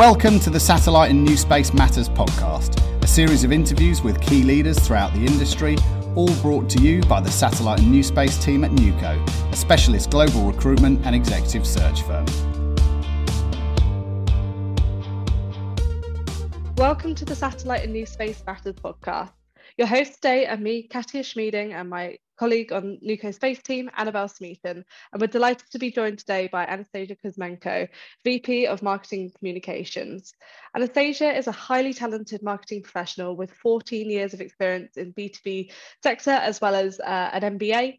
Welcome 0.00 0.40
to 0.40 0.48
the 0.48 0.58
Satellite 0.58 1.10
and 1.10 1.22
New 1.22 1.36
Space 1.36 1.74
Matters 1.74 2.08
podcast, 2.08 2.80
a 3.02 3.06
series 3.06 3.44
of 3.44 3.52
interviews 3.52 4.00
with 4.00 4.18
key 4.18 4.42
leaders 4.42 4.78
throughout 4.78 5.12
the 5.12 5.26
industry, 5.26 5.76
all 6.14 6.34
brought 6.36 6.70
to 6.70 6.78
you 6.80 7.02
by 7.02 7.20
the 7.20 7.30
Satellite 7.30 7.80
and 7.80 7.90
New 7.90 8.02
Space 8.02 8.42
team 8.42 8.64
at 8.64 8.70
Neuco, 8.70 9.52
a 9.52 9.54
specialist 9.54 10.08
global 10.08 10.50
recruitment 10.50 11.04
and 11.04 11.14
executive 11.14 11.66
search 11.66 12.00
firm. 12.00 12.24
Welcome 16.76 17.14
to 17.16 17.26
the 17.26 17.36
Satellite 17.36 17.84
and 17.84 17.92
New 17.92 18.06
Space 18.06 18.42
Matters 18.46 18.76
podcast. 18.76 19.32
Your 19.80 19.86
hosts 19.86 20.16
today 20.16 20.46
are 20.46 20.58
me, 20.58 20.82
Katia 20.82 21.22
Schmieding, 21.22 21.72
and 21.72 21.88
my 21.88 22.18
colleague 22.38 22.70
on 22.70 22.98
Neuco 23.02 23.32
Space 23.32 23.62
team, 23.62 23.90
Annabelle 23.96 24.28
Smeaton. 24.28 24.84
And 25.10 25.20
we're 25.22 25.26
delighted 25.26 25.70
to 25.70 25.78
be 25.78 25.90
joined 25.90 26.18
today 26.18 26.50
by 26.52 26.66
Anastasia 26.66 27.16
Kuzmenko, 27.16 27.88
VP 28.22 28.66
of 28.66 28.82
Marketing 28.82 29.32
Communications. 29.38 30.34
Anastasia 30.76 31.34
is 31.34 31.46
a 31.46 31.52
highly 31.52 31.94
talented 31.94 32.42
marketing 32.42 32.82
professional 32.82 33.36
with 33.36 33.54
14 33.54 34.10
years 34.10 34.34
of 34.34 34.42
experience 34.42 34.98
in 34.98 35.14
B2B 35.14 35.72
sector, 36.02 36.32
as 36.32 36.60
well 36.60 36.74
as 36.74 37.00
uh, 37.00 37.30
an 37.32 37.58
MBA. 37.58 37.96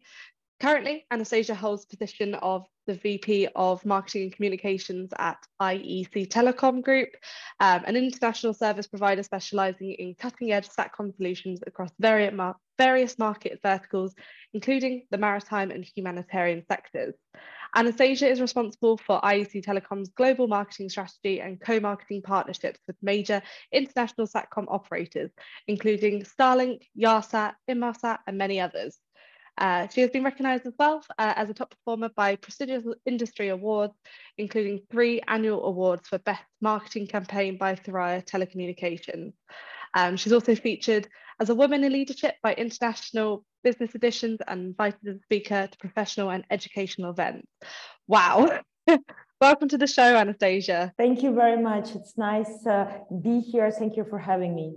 Currently, 0.62 1.04
Anastasia 1.10 1.56
holds 1.56 1.84
the 1.84 1.96
position 1.96 2.36
of 2.36 2.68
the 2.86 2.94
VP 2.94 3.48
of 3.56 3.84
Marketing 3.84 4.22
and 4.22 4.32
Communications 4.32 5.10
at 5.18 5.44
IEC 5.60 6.28
Telecom 6.28 6.82
Group, 6.82 7.08
um, 7.58 7.82
an 7.84 7.96
international 7.96 8.54
service 8.54 8.86
provider 8.86 9.24
specializing 9.24 9.90
in 9.94 10.14
cutting 10.14 10.52
edge 10.52 10.68
SATCOM 10.68 11.16
solutions 11.16 11.64
across 11.66 11.90
various, 11.98 12.32
mar 12.32 12.54
various 12.78 13.18
market 13.18 13.58
verticals, 13.60 14.14
including 14.54 15.04
the 15.10 15.18
maritime 15.18 15.72
and 15.72 15.84
humanitarian 15.84 16.62
sectors. 16.70 17.16
Anastasia 17.74 18.28
is 18.28 18.40
responsible 18.40 18.96
for 18.98 19.20
IEC 19.22 19.64
Telecom's 19.64 20.10
global 20.10 20.46
marketing 20.46 20.88
strategy 20.88 21.40
and 21.40 21.60
co-marketing 21.60 22.22
partnerships 22.22 22.78
with 22.86 22.94
major 23.02 23.42
international 23.72 24.28
SATCOM 24.28 24.66
operators, 24.68 25.32
including 25.66 26.22
Starlink, 26.22 26.82
Yahsat, 26.96 27.54
Inmarsat, 27.68 28.18
and 28.28 28.38
many 28.38 28.60
others. 28.60 29.00
Uh, 29.58 29.86
she 29.88 30.00
has 30.00 30.10
been 30.10 30.24
recognised 30.24 30.66
as 30.66 30.72
well 30.78 31.04
uh, 31.18 31.34
as 31.36 31.50
a 31.50 31.54
top 31.54 31.70
performer 31.70 32.08
by 32.16 32.36
prestigious 32.36 32.84
industry 33.06 33.48
awards, 33.48 33.94
including 34.38 34.80
three 34.90 35.20
annual 35.28 35.64
awards 35.64 36.08
for 36.08 36.18
Best 36.18 36.42
Marketing 36.60 37.06
Campaign 37.06 37.58
by 37.58 37.74
Thuraya 37.74 38.24
Telecommunications. 38.24 39.32
Um, 39.94 40.16
she's 40.16 40.32
also 40.32 40.54
featured 40.54 41.06
as 41.38 41.50
a 41.50 41.54
woman 41.54 41.84
in 41.84 41.92
leadership 41.92 42.36
by 42.42 42.54
international 42.54 43.44
business 43.62 43.94
editions 43.94 44.38
and 44.46 44.66
invited 44.66 45.06
as 45.06 45.16
a 45.16 45.22
speaker 45.22 45.68
to 45.70 45.78
professional 45.78 46.30
and 46.30 46.44
educational 46.50 47.10
events. 47.10 47.46
Wow. 48.06 48.60
Welcome 49.40 49.68
to 49.68 49.78
the 49.78 49.86
show, 49.86 50.16
Anastasia. 50.16 50.92
Thank 50.96 51.22
you 51.22 51.34
very 51.34 51.60
much. 51.60 51.94
It's 51.94 52.16
nice 52.16 52.62
to 52.64 52.72
uh, 52.72 52.98
be 53.22 53.40
here. 53.40 53.70
Thank 53.70 53.96
you 53.96 54.04
for 54.04 54.18
having 54.18 54.54
me. 54.54 54.74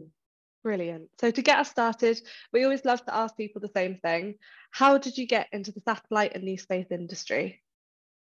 Brilliant. 0.66 1.09
So 1.21 1.30
to 1.30 1.41
get 1.44 1.59
us 1.59 1.69
started, 1.69 2.19
we 2.52 2.63
always 2.63 2.83
love 2.85 3.05
to 3.05 3.16
ask 3.16 3.38
people 3.38 3.61
the 3.61 3.69
same 3.75 3.99
thing. 4.02 4.33
How 4.72 4.97
did 4.97 5.16
you 5.16 5.27
get 5.27 5.47
into 5.52 5.72
the 5.72 5.80
satellite 5.81 6.35
and 6.35 6.59
space 6.59 6.88
industry? 6.89 7.61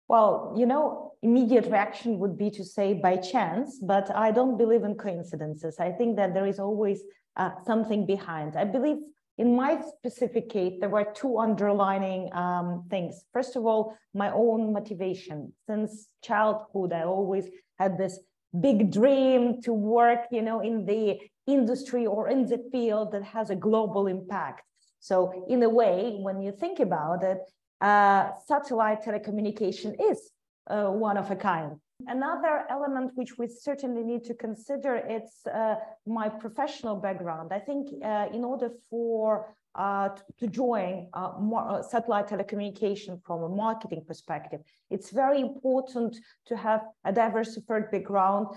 Well, 0.07 0.55
you 0.57 0.65
know, 0.65 1.11
immediate 1.21 1.65
reaction 1.65 2.19
would 2.19 2.37
be 2.37 2.49
to 2.51 2.63
say 2.63 2.93
by 2.93 3.17
chance, 3.17 3.79
but 3.83 4.15
I 4.15 4.31
don't 4.31 4.57
believe 4.57 4.85
in 4.85 4.95
coincidences. 4.95 5.75
I 5.77 5.91
think 5.91 6.15
that 6.15 6.33
there 6.33 6.45
is 6.45 6.57
always 6.57 7.01
uh, 7.35 7.51
something 7.67 8.05
behind. 8.05 8.55
I 8.55 8.63
believe 8.63 8.99
in 9.37 9.53
my 9.53 9.81
specific 9.97 10.47
case, 10.47 10.77
there 10.79 10.87
were 10.87 11.07
two 11.13 11.37
underlining 11.37 12.33
um, 12.33 12.85
things. 12.89 13.25
First 13.33 13.57
of 13.57 13.65
all, 13.65 13.97
my 14.13 14.31
own 14.31 14.71
motivation. 14.71 15.51
Since 15.67 16.07
childhood, 16.23 16.93
I 16.93 17.03
always 17.03 17.49
had 17.77 17.97
this 17.97 18.21
big 18.57 18.91
dream 18.91 19.61
to 19.63 19.73
work, 19.73 20.27
you 20.31 20.41
know, 20.41 20.61
in 20.61 20.85
the 20.85 21.19
industry 21.47 22.05
or 22.05 22.29
in 22.29 22.45
the 22.45 22.59
field 22.71 23.11
that 23.11 23.23
has 23.23 23.49
a 23.49 23.55
global 23.55 24.07
impact. 24.07 24.63
So 24.99 25.45
in 25.47 25.63
a 25.63 25.69
way, 25.69 26.17
when 26.19 26.41
you 26.41 26.51
think 26.51 26.79
about 26.79 27.23
it, 27.23 27.39
uh, 27.81 28.29
satellite 28.45 29.03
telecommunication 29.03 29.95
is 30.11 30.29
uh, 30.67 30.85
one 30.85 31.17
of 31.17 31.31
a 31.31 31.35
kind. 31.35 31.77
Another 32.07 32.65
element 32.69 33.11
which 33.15 33.37
we 33.37 33.47
certainly 33.47 34.03
need 34.03 34.23
to 34.25 34.33
consider 34.33 34.95
it's 34.95 35.45
uh, 35.47 35.75
my 36.05 36.29
professional 36.29 36.95
background. 36.95 37.51
I 37.51 37.59
think 37.59 37.89
uh, 38.03 38.27
in 38.33 38.43
order 38.43 38.69
for 38.89 39.55
uh, 39.75 40.09
to 40.39 40.47
join 40.47 41.07
uh, 41.13 41.31
uh, 41.55 41.81
satellite 41.81 42.27
telecommunication 42.27 43.21
from 43.23 43.43
a 43.43 43.49
marketing 43.49 44.03
perspective. 44.05 44.61
It's 44.89 45.11
very 45.11 45.39
important 45.39 46.17
to 46.47 46.57
have 46.57 46.81
a 47.05 47.11
diversified 47.11 47.89
background, 47.91 48.47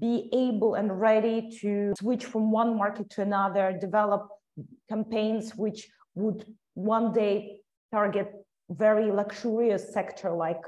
be 0.00 0.28
able 0.32 0.74
and 0.74 1.00
ready 1.00 1.50
to 1.60 1.94
switch 1.98 2.24
from 2.24 2.50
one 2.50 2.76
market 2.76 3.10
to 3.10 3.22
another, 3.22 3.76
develop 3.80 4.28
campaigns 4.88 5.54
which 5.56 5.88
would 6.14 6.44
one 6.74 7.12
day 7.12 7.60
target 7.92 8.32
very 8.70 9.10
luxurious 9.10 9.92
sector 9.92 10.30
like 10.30 10.62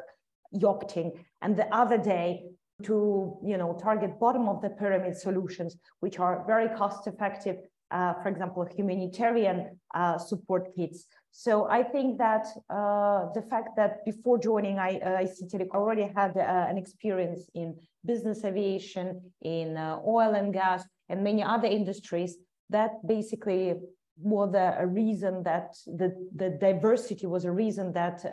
yachting 0.53 1.13
and 1.43 1.57
the 1.57 1.67
other 1.75 1.99
day 1.99 2.45
to 2.83 3.39
you 3.45 3.57
know 3.57 3.77
target 3.83 4.19
bottom 4.21 4.49
of 4.49 4.61
the 4.61 4.71
pyramid 4.71 5.17
solutions 5.17 5.77
which 6.01 6.19
are 6.19 6.45
very 6.47 6.69
cost 6.77 7.07
effective 7.07 7.57
uh, 7.91 8.15
for 8.23 8.29
example, 8.29 8.67
humanitarian 8.77 9.79
uh, 9.95 10.19
support 10.19 10.75
kits. 10.75 11.07
So 11.31 11.69
I 11.69 11.83
think 11.83 12.19
that 12.19 12.47
uh, 12.71 13.33
the 13.35 13.43
fact 13.49 13.77
that 13.77 14.05
before 14.05 14.39
joining 14.39 14.79
I, 14.79 14.99
uh, 14.99 15.19
I 15.19 15.27
already 15.75 16.11
had 16.15 16.37
uh, 16.37 16.67
an 16.69 16.79
experience 16.79 17.49
in 17.55 17.77
business 18.05 18.45
aviation, 18.45 19.21
in 19.43 19.77
uh, 19.77 19.99
oil 20.07 20.35
and 20.35 20.53
gas, 20.53 20.85
and 21.09 21.23
many 21.23 21.43
other 21.43 21.69
industries, 21.69 22.37
that 22.71 22.93
basically 23.07 23.75
was 24.19 24.55
a, 24.55 24.77
a 24.81 24.87
reason 24.87 25.43
that 25.43 25.77
the, 25.87 26.15
the 26.35 26.51
diversity 26.51 27.27
was 27.27 27.45
a 27.45 27.53
reason 27.53 27.93
that 27.93 28.25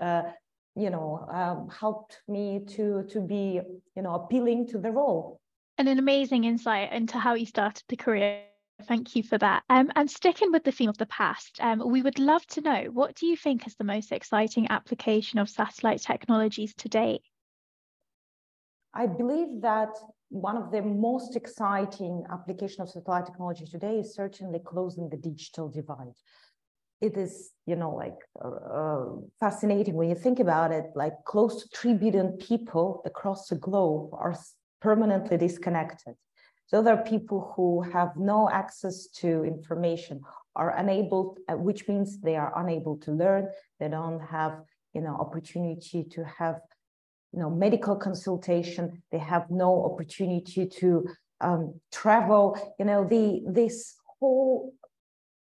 you 0.75 0.89
know 0.89 1.27
um, 1.31 1.69
helped 1.69 2.21
me 2.27 2.61
to 2.67 3.03
to 3.03 3.21
be 3.21 3.61
you 3.95 4.01
know 4.01 4.15
appealing 4.15 4.65
to 4.67 4.79
the 4.79 4.89
role. 4.89 5.39
And 5.77 5.87
an 5.87 5.99
amazing 5.99 6.45
insight 6.45 6.91
into 6.93 7.19
how 7.19 7.33
you 7.35 7.45
started 7.45 7.83
the 7.89 7.95
career 7.95 8.41
Thank 8.81 9.15
you 9.15 9.23
for 9.23 9.37
that. 9.37 9.63
Um, 9.69 9.91
and 9.95 10.09
sticking 10.09 10.51
with 10.51 10.63
the 10.63 10.71
theme 10.71 10.89
of 10.89 10.97
the 10.97 11.05
past, 11.05 11.59
um, 11.61 11.81
we 11.85 12.01
would 12.01 12.19
love 12.19 12.45
to 12.47 12.61
know 12.61 12.85
what 12.91 13.15
do 13.15 13.27
you 13.27 13.37
think 13.37 13.65
is 13.65 13.75
the 13.75 13.83
most 13.83 14.11
exciting 14.11 14.67
application 14.69 15.39
of 15.39 15.49
satellite 15.49 16.01
technologies 16.01 16.73
today? 16.73 17.21
I 18.93 19.07
believe 19.07 19.61
that 19.61 19.89
one 20.29 20.57
of 20.57 20.71
the 20.71 20.81
most 20.81 21.35
exciting 21.35 22.25
application 22.31 22.81
of 22.81 22.89
satellite 22.89 23.25
technology 23.25 23.65
today 23.65 23.99
is 23.99 24.13
certainly 24.13 24.59
closing 24.59 25.09
the 25.09 25.17
digital 25.17 25.69
divide. 25.69 26.17
It 27.01 27.17
is, 27.17 27.51
you 27.65 27.75
know, 27.75 27.91
like 27.91 28.17
uh, 28.43 28.47
uh 28.49 29.05
fascinating 29.39 29.95
when 29.95 30.09
you 30.09 30.15
think 30.15 30.39
about 30.39 30.71
it. 30.71 30.85
Like 30.95 31.13
close 31.25 31.61
to 31.61 31.77
three 31.77 31.93
billion 31.93 32.37
people 32.37 33.01
across 33.05 33.47
the 33.47 33.55
globe 33.55 34.09
are 34.13 34.35
permanently 34.81 35.37
disconnected. 35.37 36.15
There 36.81 36.97
are 36.97 37.03
people 37.03 37.53
who 37.55 37.81
have 37.81 38.17
no 38.17 38.49
access 38.49 39.05
to 39.21 39.43
information, 39.43 40.21
are 40.55 40.75
unable, 40.75 41.37
uh, 41.47 41.53
which 41.53 41.87
means 41.87 42.19
they 42.19 42.35
are 42.35 42.51
unable 42.55 42.97
to 42.97 43.11
learn. 43.11 43.49
They 43.79 43.89
don't 43.89 44.19
have, 44.19 44.59
you 44.93 45.01
know, 45.01 45.15
opportunity 45.15 46.03
to 46.03 46.23
have, 46.23 46.59
you 47.31 47.39
know, 47.39 47.51
medical 47.51 47.95
consultation. 47.95 49.03
They 49.11 49.19
have 49.19 49.51
no 49.51 49.85
opportunity 49.85 50.65
to 50.79 51.07
um, 51.41 51.79
travel. 51.91 52.57
You 52.79 52.85
know, 52.85 53.07
the 53.07 53.43
this 53.45 53.95
whole 54.19 54.73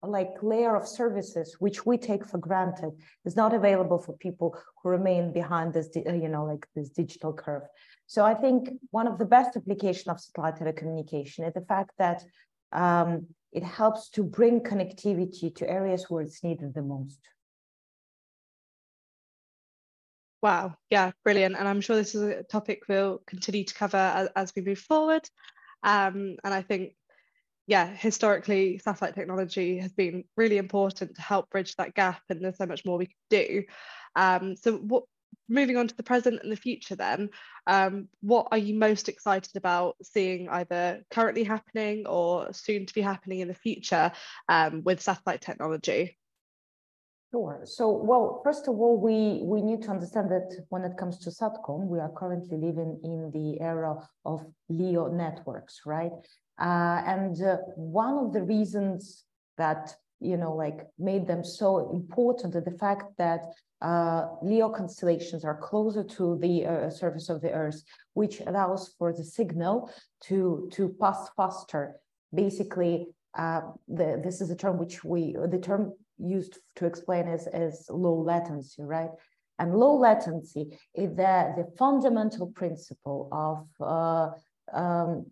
like 0.03 0.35
layer 0.43 0.77
of 0.77 0.87
services 0.87 1.57
which 1.59 1.85
we 1.85 1.99
take 1.99 2.25
for 2.25 2.39
granted 2.39 2.93
is 3.25 3.35
not 3.35 3.53
available 3.53 3.99
for 3.99 4.13
people 4.19 4.57
who 4.81 4.91
remain 4.91 5.33
behind 5.33 5.75
this 5.75 5.89
you 5.97 6.29
know 6.29 6.45
like 6.45 6.65
this 6.77 6.91
digital 6.91 7.33
curve 7.33 7.63
so 8.09 8.25
I 8.25 8.35
think 8.35 8.71
one 8.91 9.07
of 9.07 9.19
the 9.19 9.27
best 9.27 9.55
application 9.55 10.11
of 10.11 10.19
satellite 10.19 10.57
telecommunication 10.57 11.47
is 11.47 11.53
the 11.53 11.65
fact 11.69 11.93
that 11.99 12.25
um, 12.73 13.27
it 13.53 13.63
helps 13.63 14.09
to 14.11 14.23
bring 14.23 14.61
connectivity 14.61 15.55
to 15.57 15.69
areas 15.69 16.07
where 16.09 16.23
it's 16.23 16.43
needed 16.43 16.73
the 16.73 16.81
most. 16.81 17.21
Wow, 20.43 20.77
yeah, 20.89 21.11
brilliant. 21.23 21.57
And 21.59 21.69
I'm 21.69 21.83
sure 21.83 21.97
this 21.97 22.15
is 22.15 22.23
a 22.23 22.43
topic 22.45 22.85
we'll 22.89 23.21
continue 23.27 23.65
to 23.65 23.75
cover 23.75 23.99
as, 23.99 24.29
as 24.35 24.53
we 24.57 24.63
move 24.63 24.79
forward. 24.79 25.29
Um, 25.83 26.37
and 26.43 26.55
I 26.55 26.63
think, 26.63 26.95
yeah, 27.67 27.89
historically, 27.95 28.79
satellite 28.79 29.17
technology 29.17 29.79
has 29.81 29.93
been 29.93 30.25
really 30.35 30.57
important 30.57 31.15
to 31.17 31.23
help 31.23 31.51
bridge 31.51 31.77
that 31.77 31.95
gap, 31.95 32.23
and 32.31 32.43
there's 32.43 32.57
so 32.57 32.65
much 32.65 32.87
more 32.87 32.97
we 32.97 33.07
could 33.07 33.15
do. 33.29 33.65
Um, 34.17 34.57
so, 34.57 34.79
what 34.79 35.05
moving 35.49 35.77
on 35.77 35.89
to 35.89 35.97
the 35.97 36.03
present 36.03 36.41
and 36.43 36.53
the 36.53 36.57
future 36.57 36.95
then 36.95 37.31
um, 37.67 38.09
what 38.21 38.49
are 38.51 38.59
you 38.59 38.75
most 38.75 39.09
excited 39.09 39.57
about 39.57 39.97
seeing 40.03 40.49
either 40.49 41.03
currently 41.11 41.45
happening 41.45 42.07
or 42.07 42.53
soon 42.53 42.87
to 42.87 42.95
be 42.95 43.01
happening 43.01 43.41
in 43.41 43.49
the 43.49 43.55
future 43.55 44.13
um, 44.49 44.83
with 44.85 45.01
satellite 45.01 45.41
technology 45.41 46.19
Sure. 47.31 47.61
So, 47.65 47.91
well, 47.91 48.41
first 48.43 48.69
of 48.69 48.81
all, 48.81 48.99
we, 48.99 49.41
we 49.43 49.61
need 49.61 49.83
to 49.83 49.91
understand 49.91 50.31
that 50.31 50.65
when 50.71 50.83
it 50.83 50.97
comes 50.97 51.19
to 51.19 51.31
SATCOM, 51.31 51.87
we 51.87 51.99
are 51.99 52.11
currently 52.17 52.57
living 52.57 52.99
in 53.05 53.31
the 53.33 53.61
era 53.61 53.97
of 54.25 54.47
LEO 54.71 55.09
networks, 55.09 55.83
right? 55.85 56.13
Uh, 56.59 57.03
and 57.07 57.41
uh, 57.43 57.57
one 57.77 58.17
of 58.25 58.33
the 58.33 58.43
reasons 58.43 59.25
that, 59.59 59.95
you 60.21 60.37
know, 60.37 60.55
like 60.55 60.87
made 60.99 61.27
them 61.27 61.45
so 61.45 61.91
important 61.93 62.55
is 62.55 62.65
the 62.65 62.79
fact 62.79 63.17
that 63.19 63.45
uh, 63.81 64.27
LEO 64.43 64.69
constellations 64.71 65.45
are 65.45 65.57
closer 65.57 66.03
to 66.03 66.37
the 66.41 66.67
uh, 66.67 66.91
surface 66.91 67.29
of 67.29 67.41
the 67.41 67.53
Earth, 67.53 67.83
which 68.15 68.41
allows 68.41 68.95
for 68.99 69.13
the 69.13 69.25
signal 69.25 69.91
to, 70.25 70.69
to 70.73 70.89
pass 71.01 71.29
faster. 71.37 71.95
Basically, 72.35 73.07
uh, 73.37 73.61
the, 73.87 74.21
this 74.23 74.41
is 74.41 74.51
a 74.51 74.57
term 74.57 74.79
which 74.79 75.05
we, 75.05 75.37
the 75.49 75.59
term 75.59 75.93
used 76.19 76.59
to 76.77 76.87
explain 76.87 77.29
as, 77.29 77.47
as 77.47 77.87
low 77.89 78.21
latency, 78.21 78.83
right? 78.83 79.11
And 79.61 79.75
low 79.75 79.97
latency 79.97 80.79
is 80.95 81.11
the, 81.11 81.55
the 81.57 81.69
fundamental 81.79 82.49
principle 82.49 83.29
of 83.31 83.67
uh, 83.81 84.77
um, 84.77 85.27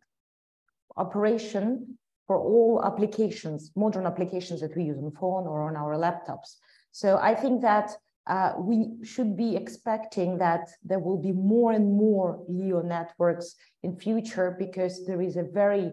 operation 0.96 1.98
for 2.26 2.38
all 2.38 2.82
applications, 2.84 3.70
modern 3.76 4.06
applications 4.06 4.60
that 4.60 4.76
we 4.76 4.84
use 4.84 4.98
on 4.98 5.10
phone 5.12 5.46
or 5.46 5.68
on 5.68 5.76
our 5.76 5.94
laptops. 5.96 6.56
So 6.90 7.18
I 7.18 7.34
think 7.34 7.62
that 7.62 7.90
uh, 8.26 8.54
we 8.58 8.96
should 9.04 9.36
be 9.36 9.54
expecting 9.54 10.38
that 10.38 10.68
there 10.82 10.98
will 10.98 11.20
be 11.20 11.32
more 11.32 11.72
and 11.72 11.92
more 11.92 12.42
LEO 12.48 12.82
networks 12.82 13.54
in 13.84 13.96
future 13.96 14.56
because 14.58 15.06
there 15.06 15.22
is 15.22 15.36
a 15.36 15.44
very, 15.44 15.92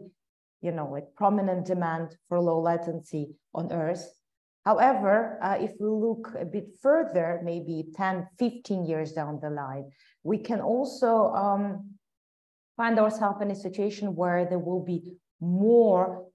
you 0.61 0.71
know, 0.71 0.89
like 0.89 1.13
prominent 1.15 1.65
demand 1.65 2.17
for 2.27 2.39
low 2.39 2.59
latency 2.59 3.35
on 3.53 3.71
Earth. 3.71 4.11
However, 4.65 5.37
uh, 5.43 5.57
if 5.59 5.73
we 5.79 5.87
look 5.87 6.33
a 6.39 6.45
bit 6.45 6.69
further, 6.81 7.41
maybe 7.43 7.85
10, 7.95 8.27
15 8.39 8.85
years 8.85 9.11
down 9.11 9.39
the 9.39 9.49
line, 9.49 9.91
we 10.23 10.37
can 10.39 10.61
also 10.61 11.33
um, 11.33 11.91
find 12.77 12.97
ourselves 12.97 13.41
in 13.41 13.51
a 13.51 13.55
situation 13.55 14.15
where 14.15 14.45
there 14.45 14.59
will 14.59 14.83
be 14.83 15.17
more, 15.43 16.25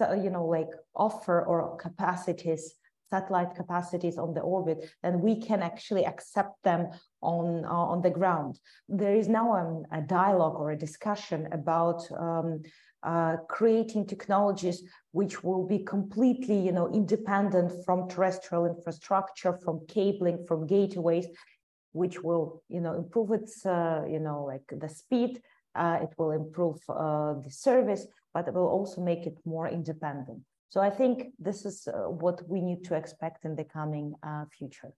you 0.00 0.30
know, 0.30 0.46
like 0.46 0.70
offer 0.94 1.44
or 1.44 1.76
capacities, 1.76 2.74
satellite 3.10 3.54
capacities 3.54 4.18
on 4.18 4.34
the 4.34 4.40
orbit, 4.40 4.90
then 5.02 5.20
we 5.20 5.40
can 5.40 5.62
actually 5.62 6.04
accept 6.04 6.62
them 6.62 6.88
on, 7.22 7.64
uh, 7.64 7.68
on 7.68 8.02
the 8.02 8.10
ground. 8.10 8.58
There 8.88 9.14
is 9.14 9.28
now 9.28 9.56
um, 9.56 9.84
a 9.92 10.00
dialogue 10.00 10.56
or 10.56 10.70
a 10.70 10.78
discussion 10.78 11.48
about 11.52 12.02
um, 12.18 12.62
uh, 13.02 13.36
creating 13.48 14.06
technologies 14.06 14.82
which 15.12 15.44
will 15.44 15.64
be 15.64 15.78
completely 15.78 16.58
you 16.58 16.72
know 16.72 16.92
independent 16.92 17.72
from 17.84 18.08
terrestrial 18.08 18.66
infrastructure 18.66 19.52
from 19.64 19.86
cabling 19.86 20.44
from 20.48 20.66
gateways 20.66 21.26
which 21.92 22.22
will 22.24 22.60
you 22.68 22.80
know 22.80 22.94
improve 22.94 23.30
its 23.30 23.64
uh, 23.64 24.02
you 24.10 24.18
know 24.18 24.42
like 24.44 24.64
the 24.80 24.88
speed 24.88 25.40
uh, 25.76 25.98
it 26.02 26.10
will 26.18 26.32
improve 26.32 26.78
uh, 26.88 27.34
the 27.34 27.50
service 27.50 28.06
but 28.38 28.48
it 28.48 28.54
will 28.54 28.68
also 28.68 29.00
make 29.00 29.26
it 29.26 29.36
more 29.44 29.68
independent. 29.68 30.40
So 30.68 30.80
i 30.80 30.90
think 30.90 31.16
this 31.38 31.64
is 31.64 31.88
uh, 31.88 32.10
what 32.24 32.38
we 32.48 32.60
need 32.60 32.84
to 32.84 32.94
expect 32.94 33.44
in 33.44 33.56
the 33.56 33.64
coming 33.64 34.14
uh, 34.22 34.44
future. 34.56 34.92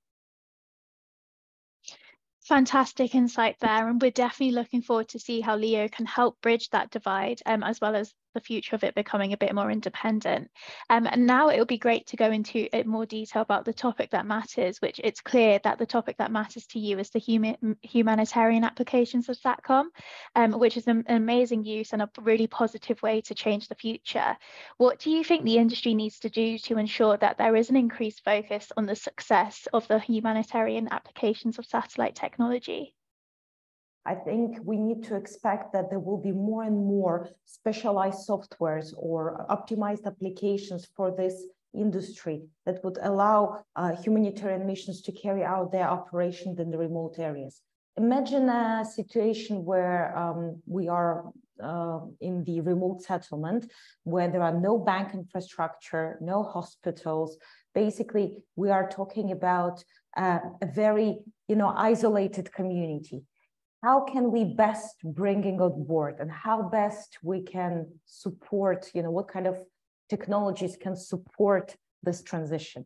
Fantastic 2.43 3.15
insight 3.15 3.57
there 3.61 3.89
and 3.89 4.03
we're 4.03 4.11
definitely 4.11 4.55
looking 4.55 4.83
forward 4.83 5.09
to 5.11 5.19
see 5.19 5.41
how 5.41 5.57
leo 5.57 5.89
can 5.89 6.07
help 6.07 6.41
bridge 6.41 6.69
that 6.71 6.91
divide 6.91 7.41
um, 7.47 7.63
as 7.63 7.81
well 7.81 7.95
as 7.95 8.13
the 8.35 8.41
future 8.41 8.77
of 8.77 8.85
it 8.85 8.95
becoming 8.95 9.33
a 9.33 9.37
bit 9.37 9.55
more 9.55 9.71
independent. 9.71 10.51
Um, 10.89 11.07
and 11.07 11.27
now 11.27 11.49
it 11.49 11.59
will 11.59 11.67
be 11.67 11.79
great 11.79 12.07
to 12.09 12.17
go 12.17 12.31
into 12.31 12.69
more 12.87 13.07
detail 13.07 13.43
about 13.43 13.65
the 13.65 13.73
topic 13.73 14.11
that 14.11 14.27
matters, 14.27 14.81
which 14.81 15.01
it's 15.03 15.21
clear 15.21 15.59
that 15.65 15.79
the 15.79 15.87
topic 15.87 16.19
that 16.19 16.33
matters 16.33 16.67
to 16.69 16.79
you 16.79 16.99
is 16.99 17.11
the 17.11 17.19
human, 17.19 17.77
humanitarian 17.83 18.65
applications 18.65 19.29
of 19.29 19.39
SATCOM, 19.39 19.87
um, 20.37 20.53
which 20.53 20.77
is 20.77 20.87
an 20.87 21.05
amazing 21.09 21.65
use 21.65 21.93
and 21.93 22.03
a 22.03 22.11
really 22.21 22.47
positive 22.47 23.03
way 23.03 23.21
to 23.23 23.35
change 23.35 23.69
the 23.69 23.75
future. 23.75 24.37
What 24.77 24.99
do 24.99 25.11
you 25.11 25.25
think 25.25 25.45
the 25.45 25.59
industry 25.59 25.95
needs 25.95 26.21
to 26.21 26.31
do 26.31 26.59
to 26.59 26.79
ensure 26.79 27.17
that 27.17 27.39
there 27.39 27.57
is 27.57 27.71
an 27.71 27.77
increased 27.77 28.25
focus 28.25 28.71
on 28.77 28.87
the 28.87 28.97
success 28.97 29.67
of 29.73 29.87
the 29.89 29.99
humanitarian 29.99 30.89
applications 30.91 31.59
of 31.59 31.67
satellite 31.67 32.15
technology? 32.15 32.95
I 34.07 34.15
think 34.15 34.59
we 34.65 34.77
need 34.79 35.05
to 35.05 35.17
expect 35.17 35.73
that 35.73 35.91
there 35.91 35.99
will 35.99 36.17
be 36.17 36.33
more 36.33 36.63
and 36.65 36.77
more 36.77 37.29
specialized 37.45 38.27
softwares 38.27 38.95
or 38.97 39.47
optimized 39.51 40.07
applications 40.07 40.89
for 40.97 41.15
this 41.15 41.45
industry 41.75 42.43
that 42.67 42.83
would 42.83 42.99
allow 43.03 43.63
uh, 43.77 43.95
humanitarian 44.03 44.67
missions 44.67 45.03
to 45.03 45.13
carry 45.13 45.45
out 45.45 45.71
their 45.71 45.89
operations 45.89 46.59
in 46.59 46.71
the 46.71 46.79
remote 46.79 47.19
areas. 47.19 47.61
Imagine 47.97 48.49
a 48.49 48.85
situation 48.85 49.65
where 49.65 50.17
um, 50.17 50.63
we 50.67 50.89
are 50.89 51.31
uh, 51.63 52.01
in 52.23 52.43
the 52.45 52.63
remote 52.63 53.03
settlement 53.03 53.71
where 54.05 54.29
there 54.29 54.43
are 54.43 54.59
no 54.59 54.79
bank 54.79 55.13
infrastructure, 55.13 56.17
no 56.23 56.43
hospitals. 56.43 57.37
Basically, 57.75 58.39
we 58.57 58.71
are 58.71 58.89
talking 58.89 59.31
about 59.31 59.85
uh, 60.17 60.39
a 60.63 60.67
very 60.67 61.19
you 61.49 61.57
know, 61.57 61.75
isolated 61.77 62.53
community 62.53 63.25
how 63.83 64.05
can 64.05 64.31
we 64.31 64.45
best 64.45 64.97
bringing 65.03 65.61
on 65.61 65.85
board 65.85 66.17
and 66.21 66.31
how 66.31 66.63
best 66.63 67.19
we 67.23 67.43
can 67.43 67.87
support 68.05 68.91
you 68.95 69.03
know 69.03 69.11
what 69.11 69.29
kind 69.29 69.47
of 69.47 69.57
technologies 70.09 70.77
can 70.81 70.97
support 70.97 71.77
this 72.03 72.23
transition? 72.23 72.85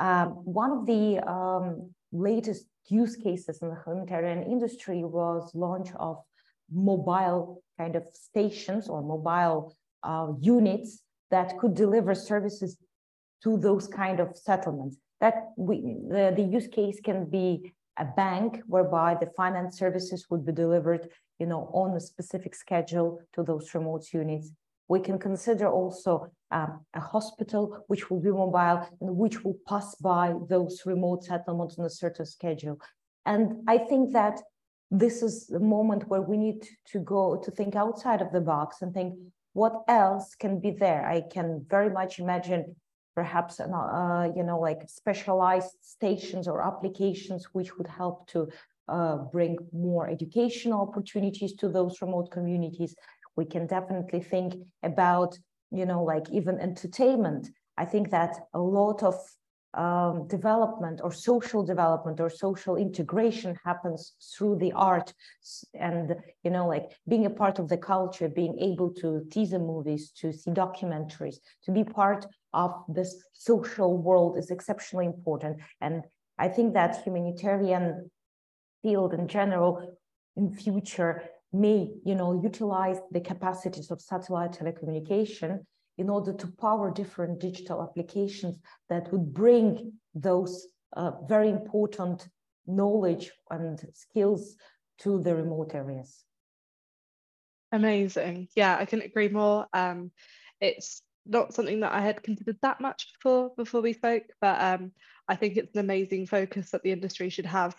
Um, 0.00 0.28
one 0.44 0.72
of 0.72 0.86
the 0.86 1.18
um, 1.26 1.90
latest 2.12 2.66
use 2.88 3.16
cases 3.16 3.58
in 3.62 3.68
the 3.68 3.78
humanitarian 3.84 4.42
industry 4.42 5.04
was 5.04 5.50
launch 5.54 5.90
of 5.98 6.18
mobile 6.72 7.62
kind 7.78 7.96
of 7.96 8.04
stations 8.12 8.88
or 8.88 9.02
mobile 9.02 9.76
uh, 10.02 10.28
units 10.40 11.02
that 11.30 11.58
could 11.58 11.74
deliver 11.74 12.14
services 12.14 12.76
to 13.42 13.56
those 13.58 13.86
kind 13.86 14.20
of 14.20 14.36
settlements. 14.36 14.96
That 15.20 15.48
we 15.56 15.96
the, 16.08 16.32
the 16.36 16.42
use 16.42 16.66
case 16.66 17.00
can 17.02 17.24
be 17.30 17.72
a 17.98 18.04
bank 18.04 18.60
whereby 18.66 19.16
the 19.18 19.30
finance 19.36 19.78
services 19.78 20.26
would 20.30 20.44
be 20.44 20.52
delivered 20.52 21.08
you 21.38 21.46
know, 21.46 21.70
on 21.72 21.96
a 21.96 22.00
specific 22.00 22.54
schedule 22.54 23.20
to 23.34 23.42
those 23.42 23.74
remote 23.74 24.12
units. 24.12 24.52
We 24.88 25.00
can 25.00 25.18
consider 25.18 25.68
also 25.68 26.28
um, 26.50 26.84
a 26.94 27.00
hospital 27.00 27.84
which 27.88 28.08
will 28.08 28.20
be 28.20 28.30
mobile 28.30 28.88
and 29.00 29.16
which 29.16 29.44
will 29.44 29.56
pass 29.66 29.94
by 29.96 30.34
those 30.48 30.82
remote 30.86 31.24
settlements 31.24 31.78
on 31.78 31.86
a 31.86 31.90
certain 31.90 32.24
schedule. 32.24 32.78
And 33.26 33.64
I 33.66 33.78
think 33.78 34.12
that 34.12 34.40
this 34.90 35.22
is 35.22 35.48
the 35.48 35.58
moment 35.58 36.08
where 36.08 36.22
we 36.22 36.36
need 36.36 36.64
to 36.92 37.00
go 37.00 37.36
to 37.44 37.50
think 37.50 37.74
outside 37.74 38.22
of 38.22 38.32
the 38.32 38.40
box 38.40 38.82
and 38.82 38.94
think 38.94 39.14
what 39.52 39.82
else 39.88 40.36
can 40.36 40.60
be 40.60 40.70
there. 40.70 41.04
I 41.04 41.22
can 41.22 41.66
very 41.68 41.90
much 41.90 42.20
imagine 42.20 42.76
perhaps 43.16 43.58
uh, 43.58 44.28
you 44.36 44.44
know 44.44 44.58
like 44.60 44.82
specialized 44.88 45.74
stations 45.80 46.46
or 46.46 46.62
applications 46.62 47.42
which 47.54 47.76
would 47.76 47.88
help 47.88 48.28
to 48.28 48.46
uh, 48.88 49.16
bring 49.36 49.56
more 49.72 50.08
educational 50.08 50.82
opportunities 50.88 51.52
to 51.54 51.68
those 51.68 52.00
remote 52.02 52.30
communities. 52.30 52.94
We 53.34 53.44
can 53.44 53.66
definitely 53.66 54.20
think 54.20 54.54
about 54.82 55.38
you 55.72 55.86
know 55.86 56.04
like 56.04 56.26
even 56.30 56.60
entertainment. 56.60 57.48
I 57.76 57.86
think 57.92 58.10
that 58.10 58.32
a 58.54 58.60
lot 58.60 59.02
of 59.02 59.16
um, 59.76 60.26
development 60.26 61.00
or 61.04 61.12
social 61.12 61.62
development 61.62 62.18
or 62.20 62.30
social 62.30 62.76
integration 62.76 63.56
happens 63.64 64.14
through 64.34 64.56
the 64.56 64.72
art 64.72 65.12
and 65.74 66.16
you 66.42 66.50
know 66.50 66.66
like 66.66 66.92
being 67.06 67.26
a 67.26 67.30
part 67.30 67.58
of 67.58 67.68
the 67.68 67.76
culture 67.76 68.28
being 68.28 68.58
able 68.58 68.90
to 68.90 69.22
see 69.32 69.44
the 69.44 69.58
movies 69.58 70.10
to 70.10 70.32
see 70.32 70.50
documentaries 70.50 71.36
to 71.62 71.70
be 71.70 71.84
part 71.84 72.26
of 72.54 72.72
this 72.88 73.22
social 73.34 73.98
world 73.98 74.38
is 74.38 74.50
exceptionally 74.50 75.06
important. 75.06 75.58
And 75.80 76.02
i 76.38 76.48
think 76.48 76.74
that 76.74 77.02
humanitarian 77.04 78.10
field 78.82 79.12
in 79.12 79.28
general 79.28 79.98
in 80.36 80.52
future 80.52 81.22
may 81.52 81.90
you 82.04 82.14
know 82.14 82.40
utilize 82.42 82.98
the 83.10 83.20
capacities 83.20 83.90
of 83.90 84.00
satellite 84.00 84.52
telecommunication 84.52 85.60
in 85.98 86.08
order 86.10 86.32
to 86.32 86.46
power 86.60 86.90
different 86.90 87.40
digital 87.40 87.82
applications 87.82 88.58
that 88.88 89.10
would 89.12 89.32
bring 89.32 89.92
those 90.14 90.66
uh, 90.96 91.12
very 91.28 91.48
important 91.48 92.28
knowledge 92.66 93.30
and 93.50 93.80
skills 93.94 94.56
to 94.98 95.22
the 95.22 95.34
remote 95.34 95.74
areas. 95.74 96.24
Amazing. 97.72 98.48
Yeah, 98.54 98.76
I 98.78 98.84
can 98.84 99.02
agree 99.02 99.28
more. 99.28 99.66
Um, 99.72 100.10
it's 100.60 101.02
not 101.26 101.54
something 101.54 101.80
that 101.80 101.92
I 101.92 102.00
had 102.00 102.22
considered 102.22 102.58
that 102.62 102.80
much 102.80 103.12
before 103.14 103.50
before 103.56 103.80
we 103.80 103.92
spoke, 103.92 104.24
but 104.40 104.60
um, 104.60 104.92
I 105.28 105.36
think 105.36 105.56
it's 105.56 105.74
an 105.74 105.80
amazing 105.80 106.26
focus 106.26 106.70
that 106.70 106.82
the 106.82 106.92
industry 106.92 107.28
should 107.28 107.46
have 107.46 107.74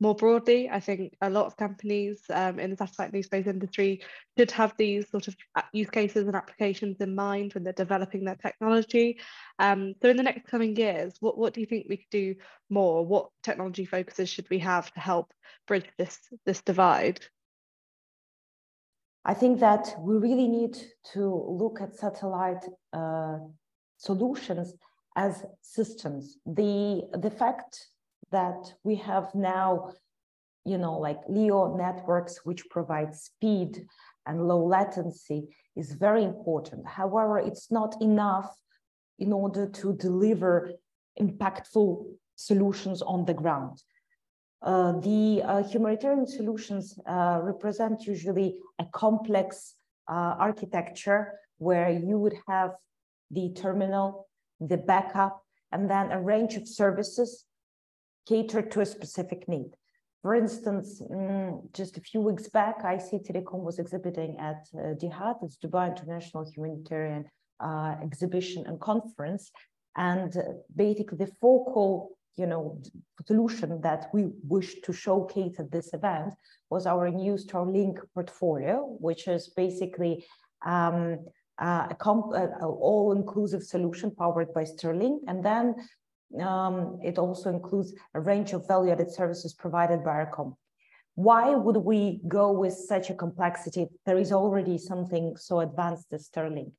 more 0.00 0.14
broadly. 0.14 0.68
I 0.70 0.80
think 0.80 1.16
a 1.20 1.28
lot 1.28 1.46
of 1.46 1.56
companies 1.56 2.22
um, 2.30 2.58
in 2.58 2.70
the 2.70 2.76
satellite 2.76 3.12
news 3.12 3.26
space 3.26 3.46
industry 3.46 4.00
should 4.36 4.50
have 4.52 4.74
these 4.78 5.08
sort 5.10 5.28
of 5.28 5.36
uh, 5.54 5.62
use 5.72 5.90
cases 5.90 6.26
and 6.26 6.34
applications 6.34 6.96
in 7.00 7.14
mind 7.14 7.52
when 7.52 7.64
they're 7.64 7.72
developing 7.74 8.24
their 8.24 8.36
technology. 8.36 9.20
Um, 9.58 9.94
so 10.00 10.08
in 10.08 10.16
the 10.16 10.22
next 10.22 10.50
coming 10.50 10.74
years, 10.74 11.14
what, 11.20 11.36
what 11.36 11.52
do 11.52 11.60
you 11.60 11.66
think 11.66 11.86
we 11.88 11.98
could 11.98 12.10
do 12.10 12.34
more? 12.70 13.04
What 13.04 13.28
technology 13.42 13.84
focuses 13.84 14.30
should 14.30 14.48
we 14.48 14.58
have 14.60 14.90
to 14.92 15.00
help 15.00 15.32
bridge 15.68 15.86
this, 15.98 16.18
this 16.46 16.62
divide? 16.62 17.20
I 19.24 19.34
think 19.34 19.60
that 19.60 19.94
we 19.98 20.16
really 20.16 20.48
need 20.48 20.78
to 21.12 21.46
look 21.46 21.82
at 21.82 21.94
satellite 21.94 22.64
uh, 22.94 23.38
solutions 23.98 24.72
as 25.14 25.44
systems. 25.60 26.38
The, 26.46 27.02
the 27.18 27.30
fact 27.30 27.86
that 28.30 28.74
we 28.84 28.96
have 28.96 29.34
now, 29.34 29.92
you 30.64 30.78
know, 30.78 30.98
like 30.98 31.20
LEO 31.28 31.76
networks, 31.76 32.44
which 32.44 32.68
provide 32.70 33.14
speed 33.14 33.86
and 34.26 34.46
low 34.46 34.64
latency 34.64 35.48
is 35.76 35.92
very 35.92 36.24
important. 36.24 36.86
However, 36.86 37.38
it's 37.38 37.70
not 37.70 38.00
enough 38.00 38.54
in 39.18 39.32
order 39.32 39.66
to 39.66 39.94
deliver 39.94 40.72
impactful 41.20 42.06
solutions 42.36 43.02
on 43.02 43.24
the 43.24 43.34
ground. 43.34 43.82
Uh, 44.62 44.92
the 45.00 45.42
uh, 45.42 45.62
humanitarian 45.62 46.26
solutions 46.26 46.98
uh, 47.06 47.40
represent 47.42 48.06
usually 48.06 48.58
a 48.78 48.84
complex 48.92 49.74
uh, 50.08 50.34
architecture 50.38 51.32
where 51.58 51.90
you 51.90 52.18
would 52.18 52.36
have 52.46 52.72
the 53.30 53.52
terminal, 53.54 54.26
the 54.60 54.76
backup, 54.76 55.42
and 55.72 55.88
then 55.88 56.10
a 56.10 56.20
range 56.20 56.56
of 56.56 56.66
services 56.66 57.46
catered 58.26 58.70
to 58.72 58.80
a 58.80 58.86
specific 58.86 59.48
need. 59.48 59.70
For 60.22 60.34
instance, 60.34 61.00
mm, 61.00 61.72
just 61.72 61.96
a 61.96 62.00
few 62.00 62.20
weeks 62.20 62.48
back, 62.48 62.82
IEC 62.82 63.26
Telecom 63.26 63.60
was 63.64 63.78
exhibiting 63.78 64.36
at 64.38 64.66
uh, 64.74 64.94
DIHAD, 65.00 65.36
it's 65.42 65.56
Dubai 65.56 65.88
International 65.88 66.44
Humanitarian 66.54 67.24
uh, 67.58 67.94
Exhibition 68.02 68.66
and 68.66 68.78
Conference. 68.80 69.50
And 69.96 70.36
uh, 70.36 70.42
basically 70.76 71.18
the 71.18 71.32
focal 71.40 72.10
you 72.36 72.46
know, 72.46 72.80
solution 73.26 73.80
that 73.82 74.08
we 74.12 74.30
wish 74.46 74.80
to 74.82 74.92
showcase 74.92 75.58
at 75.58 75.70
this 75.70 75.92
event 75.92 76.32
was 76.70 76.86
our 76.86 77.10
new 77.10 77.34
Starlink 77.34 77.96
portfolio, 78.14 78.96
which 79.00 79.28
is 79.28 79.48
basically 79.48 80.24
um, 80.64 81.18
uh, 81.60 81.88
a 81.90 81.96
uh, 82.08 82.66
all-inclusive 82.66 83.62
solution 83.62 84.10
powered 84.10 84.52
by 84.54 84.64
Starlink. 84.64 85.18
And 85.26 85.44
then 85.44 85.74
um, 86.38 86.98
it 87.02 87.18
also 87.18 87.50
includes 87.50 87.92
a 88.14 88.20
range 88.20 88.52
of 88.52 88.66
value-added 88.68 89.10
services 89.10 89.54
provided 89.54 90.04
by 90.04 90.24
company. 90.26 90.56
Why 91.16 91.54
would 91.54 91.76
we 91.76 92.20
go 92.28 92.52
with 92.52 92.72
such 92.72 93.10
a 93.10 93.14
complexity? 93.14 93.88
There 94.06 94.18
is 94.18 94.32
already 94.32 94.78
something 94.78 95.36
so 95.36 95.60
advanced 95.60 96.06
as 96.12 96.28
Starlink. 96.28 96.72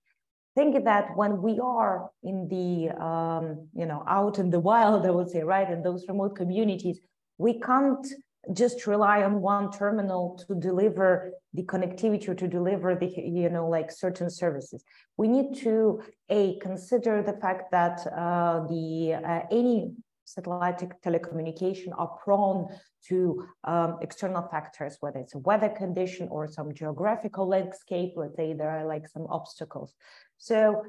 Think 0.56 0.84
that 0.86 1.16
when 1.16 1.42
we 1.42 1.60
are 1.60 2.10
in 2.24 2.48
the, 2.48 2.90
um, 3.02 3.68
you 3.74 3.86
know, 3.86 4.04
out 4.08 4.40
in 4.40 4.50
the 4.50 4.60
wild, 4.60 5.06
I 5.06 5.12
would 5.12 5.30
say, 5.30 5.44
right, 5.44 5.70
in 5.70 5.84
those 5.84 6.06
remote 6.08 6.36
communities, 6.36 7.00
we 7.38 7.60
can't 7.60 8.06
just 8.54 8.88
rely 8.88 9.24
on 9.24 9.42
one 9.42 9.72
terminal 9.72 10.42
to 10.48 10.56
deliver 10.56 11.32
the 11.54 11.64
connectivity 11.64 12.38
to 12.38 12.48
deliver 12.48 12.96
the 12.96 13.08
you 13.08 13.50
know 13.50 13.68
like 13.68 13.92
certain 13.92 14.30
services. 14.30 14.84
We 15.18 15.28
need 15.28 15.56
to 15.58 16.02
a 16.30 16.58
consider 16.60 17.22
the 17.22 17.34
fact 17.34 17.72
that 17.72 18.00
uh, 18.08 18.66
the 18.68 19.14
uh, 19.14 19.42
any 19.52 19.94
satellite 20.26 20.82
telecommunication 21.04 21.90
are 21.98 22.18
prone 22.24 22.68
to 23.08 23.46
um, 23.66 23.98
external 24.02 24.48
factors 24.50 24.96
whether 25.02 25.20
it's 25.20 25.36
a 25.36 25.40
weather 25.40 25.68
condition 25.68 26.30
or 26.30 26.48
some 26.48 26.74
geographical 26.74 27.48
landscape 27.48 28.14
let's 28.16 28.38
say 28.38 28.54
there 28.54 28.70
are 28.70 28.86
like 28.86 29.08
some 29.08 29.28
obstacles. 29.30 29.94
So 30.38 30.84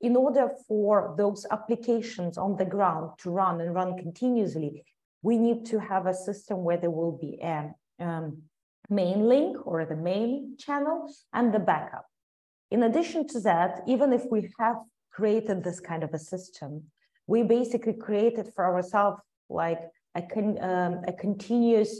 in 0.00 0.16
order 0.16 0.50
for 0.66 1.14
those 1.18 1.46
applications 1.50 2.38
on 2.38 2.56
the 2.56 2.64
ground 2.64 3.10
to 3.18 3.30
run 3.30 3.60
and 3.60 3.74
run 3.74 3.96
continuously 3.98 4.84
we 5.22 5.38
need 5.38 5.66
to 5.66 5.78
have 5.78 6.06
a 6.06 6.14
system 6.14 6.64
where 6.64 6.76
there 6.76 6.90
will 6.90 7.16
be 7.16 7.38
a 7.42 7.70
um, 8.00 8.42
main 9.00 9.28
link 9.28 9.56
or 9.66 9.84
the 9.84 9.96
main 9.96 10.56
channel 10.58 10.98
and 11.32 11.52
the 11.52 11.58
backup. 11.58 12.06
In 12.70 12.82
addition 12.84 13.26
to 13.28 13.40
that, 13.40 13.80
even 13.86 14.12
if 14.12 14.24
we 14.30 14.50
have 14.58 14.76
created 15.10 15.62
this 15.62 15.80
kind 15.80 16.02
of 16.02 16.14
a 16.14 16.18
system, 16.18 16.84
we 17.26 17.42
basically 17.42 17.94
created 17.94 18.46
for 18.54 18.64
ourselves 18.64 19.18
like 19.48 19.80
a, 20.14 20.22
con 20.22 20.58
um, 20.70 20.92
a 21.06 21.12
continuous 21.12 21.92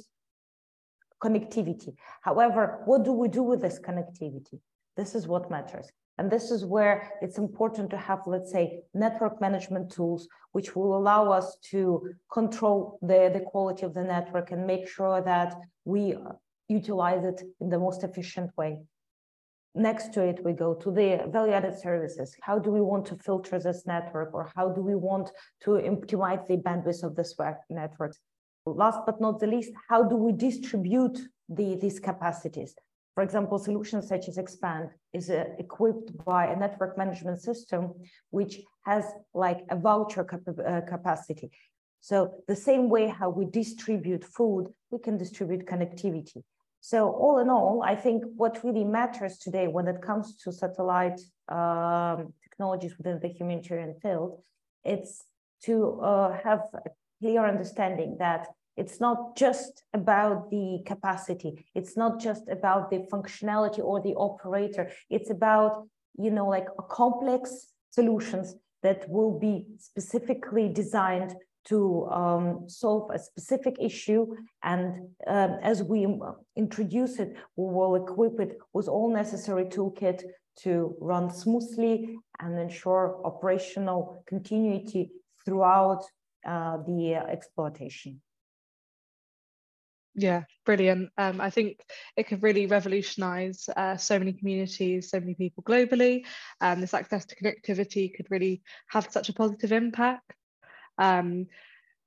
connectivity. 1.22 1.94
However, 2.22 2.82
what 2.84 3.04
do 3.04 3.12
we 3.12 3.28
do 3.28 3.42
with 3.42 3.60
this 3.60 3.78
connectivity? 3.78 4.58
This 4.96 5.14
is 5.14 5.28
what 5.28 5.50
matters. 5.50 5.88
And 6.18 6.30
this 6.30 6.50
is 6.50 6.64
where 6.64 7.10
it's 7.22 7.38
important 7.38 7.90
to 7.90 7.96
have, 7.96 8.20
let's 8.26 8.52
say, 8.52 8.82
network 8.92 9.40
management 9.40 9.90
tools, 9.90 10.28
which 10.52 10.76
will 10.76 10.96
allow 10.96 11.32
us 11.32 11.56
to 11.70 12.10
control 12.30 12.98
the, 13.00 13.30
the 13.32 13.40
quality 13.40 13.84
of 13.86 13.94
the 13.94 14.04
network 14.04 14.50
and 14.50 14.66
make 14.66 14.86
sure 14.88 15.22
that 15.22 15.56
we 15.84 16.14
utilize 16.68 17.24
it 17.24 17.42
in 17.60 17.68
the 17.68 17.78
most 17.78 18.04
efficient 18.04 18.50
way. 18.56 18.80
Next 19.74 20.12
to 20.14 20.22
it, 20.22 20.44
we 20.44 20.52
go 20.52 20.74
to 20.74 20.90
the 20.90 21.24
value-added 21.28 21.78
services. 21.78 22.36
How 22.42 22.58
do 22.58 22.70
we 22.70 22.82
want 22.82 23.06
to 23.06 23.16
filter 23.16 23.58
this 23.58 23.86
network 23.86 24.34
or 24.34 24.52
how 24.54 24.68
do 24.68 24.82
we 24.82 24.94
want 24.94 25.30
to 25.62 25.70
optimize 25.70 26.46
the 26.46 26.58
bandwidth 26.58 27.02
of 27.02 27.16
this 27.16 27.34
network? 27.70 28.14
Last 28.66 29.00
but 29.06 29.20
not 29.20 29.40
the 29.40 29.46
least, 29.46 29.72
how 29.88 30.02
do 30.02 30.16
we 30.16 30.32
distribute 30.32 31.18
the, 31.48 31.76
these 31.76 31.98
capacities? 31.98 32.74
For 33.14 33.22
example, 33.22 33.58
solutions 33.58 34.08
such 34.08 34.28
as 34.28 34.38
Expand 34.38 34.90
is 35.12 35.28
uh, 35.30 35.44
equipped 35.58 36.16
by 36.24 36.46
a 36.46 36.56
network 36.56 36.96
management 36.96 37.40
system, 37.40 37.92
which 38.30 38.60
has 38.86 39.04
like 39.34 39.60
a 39.70 39.76
voucher 39.76 40.24
cap 40.24 40.40
uh, 40.48 40.80
capacity. 40.82 41.50
So 42.02 42.34
the 42.48 42.56
same 42.56 42.90
way 42.90 43.06
how 43.06 43.30
we 43.30 43.44
distribute 43.44 44.24
food, 44.24 44.66
we 44.90 44.98
can 44.98 45.16
distribute 45.16 45.66
connectivity. 45.66 46.42
So 46.80 47.08
all 47.12 47.38
in 47.38 47.48
all, 47.48 47.80
I 47.84 47.94
think 47.94 48.24
what 48.36 48.62
really 48.64 48.82
matters 48.82 49.38
today 49.38 49.68
when 49.68 49.86
it 49.86 50.02
comes 50.02 50.34
to 50.42 50.52
satellite 50.52 51.20
um, 51.48 52.34
technologies 52.42 52.98
within 52.98 53.20
the 53.20 53.28
humanitarian 53.28 53.94
field, 54.02 54.42
it's 54.84 55.22
to 55.66 56.00
uh, 56.00 56.36
have 56.42 56.62
a 56.74 56.90
clear 57.20 57.46
understanding 57.46 58.16
that 58.18 58.48
it's 58.76 58.98
not 59.00 59.36
just 59.36 59.84
about 59.94 60.50
the 60.50 60.82
capacity. 60.84 61.64
It's 61.72 61.96
not 61.96 62.18
just 62.18 62.48
about 62.48 62.90
the 62.90 63.06
functionality 63.12 63.78
or 63.78 64.00
the 64.00 64.14
operator. 64.16 64.90
It's 65.08 65.30
about, 65.30 65.86
you 66.18 66.32
know, 66.32 66.48
like 66.48 66.66
complex 66.90 67.68
solutions 67.90 68.56
that 68.82 69.08
will 69.08 69.38
be 69.38 69.66
specifically 69.78 70.68
designed 70.68 71.36
to 71.64 72.06
um, 72.06 72.64
solve 72.68 73.10
a 73.12 73.18
specific 73.18 73.76
issue. 73.80 74.26
And 74.62 75.08
um, 75.26 75.58
as 75.62 75.82
we 75.82 76.06
introduce 76.56 77.18
it, 77.18 77.36
we 77.56 77.72
will 77.72 77.94
equip 77.96 78.40
it 78.40 78.58
with 78.72 78.88
all 78.88 79.12
necessary 79.12 79.64
toolkit 79.66 80.22
to 80.60 80.94
run 81.00 81.30
smoothly 81.30 82.16
and 82.40 82.58
ensure 82.58 83.20
operational 83.24 84.22
continuity 84.28 85.10
throughout 85.44 86.04
uh, 86.46 86.78
the 86.86 87.14
uh, 87.16 87.30
exploitation. 87.30 88.20
Yeah, 90.14 90.42
brilliant. 90.66 91.08
Um, 91.16 91.40
I 91.40 91.48
think 91.48 91.80
it 92.16 92.24
could 92.26 92.42
really 92.42 92.66
revolutionize 92.66 93.66
uh, 93.74 93.96
so 93.96 94.18
many 94.18 94.34
communities, 94.34 95.10
so 95.10 95.18
many 95.18 95.34
people 95.34 95.62
globally. 95.62 96.26
Um, 96.60 96.82
this 96.82 96.92
access 96.92 97.24
to 97.26 97.36
connectivity 97.36 98.14
could 98.14 98.26
really 98.28 98.62
have 98.90 99.10
such 99.10 99.30
a 99.30 99.32
positive 99.32 99.72
impact. 99.72 100.34
Um, 100.98 101.46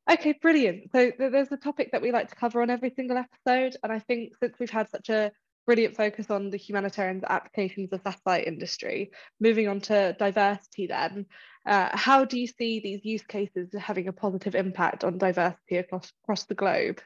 okay, 0.09 0.33
brilliant. 0.41 0.91
So 0.91 1.11
th 1.11 1.31
there's 1.31 1.51
a 1.51 1.57
topic 1.57 1.91
that 1.91 2.01
we 2.01 2.11
like 2.11 2.29
to 2.29 2.35
cover 2.35 2.61
on 2.61 2.69
every 2.69 2.91
single 2.95 3.17
episode. 3.17 3.77
And 3.83 3.91
I 3.91 3.99
think 3.99 4.33
since 4.39 4.55
we've 4.59 4.69
had 4.69 4.89
such 4.89 5.09
a 5.09 5.31
brilliant 5.65 5.95
focus 5.95 6.29
on 6.29 6.51
the 6.51 6.57
humanitarian 6.57 7.21
applications 7.27 7.91
of 7.91 8.01
satellite 8.03 8.47
industry, 8.47 9.11
moving 9.39 9.67
on 9.67 9.79
to 9.81 10.15
diversity 10.19 10.87
then, 10.87 11.25
uh, 11.65 11.89
how 11.93 12.23
do 12.25 12.39
you 12.39 12.47
see 12.47 12.79
these 12.79 13.03
use 13.03 13.23
cases 13.23 13.69
having 13.77 14.07
a 14.07 14.13
positive 14.13 14.53
impact 14.53 15.03
on 15.03 15.17
diversity 15.17 15.77
across, 15.77 16.11
across 16.23 16.45
the 16.45 16.55
globe? 16.55 17.01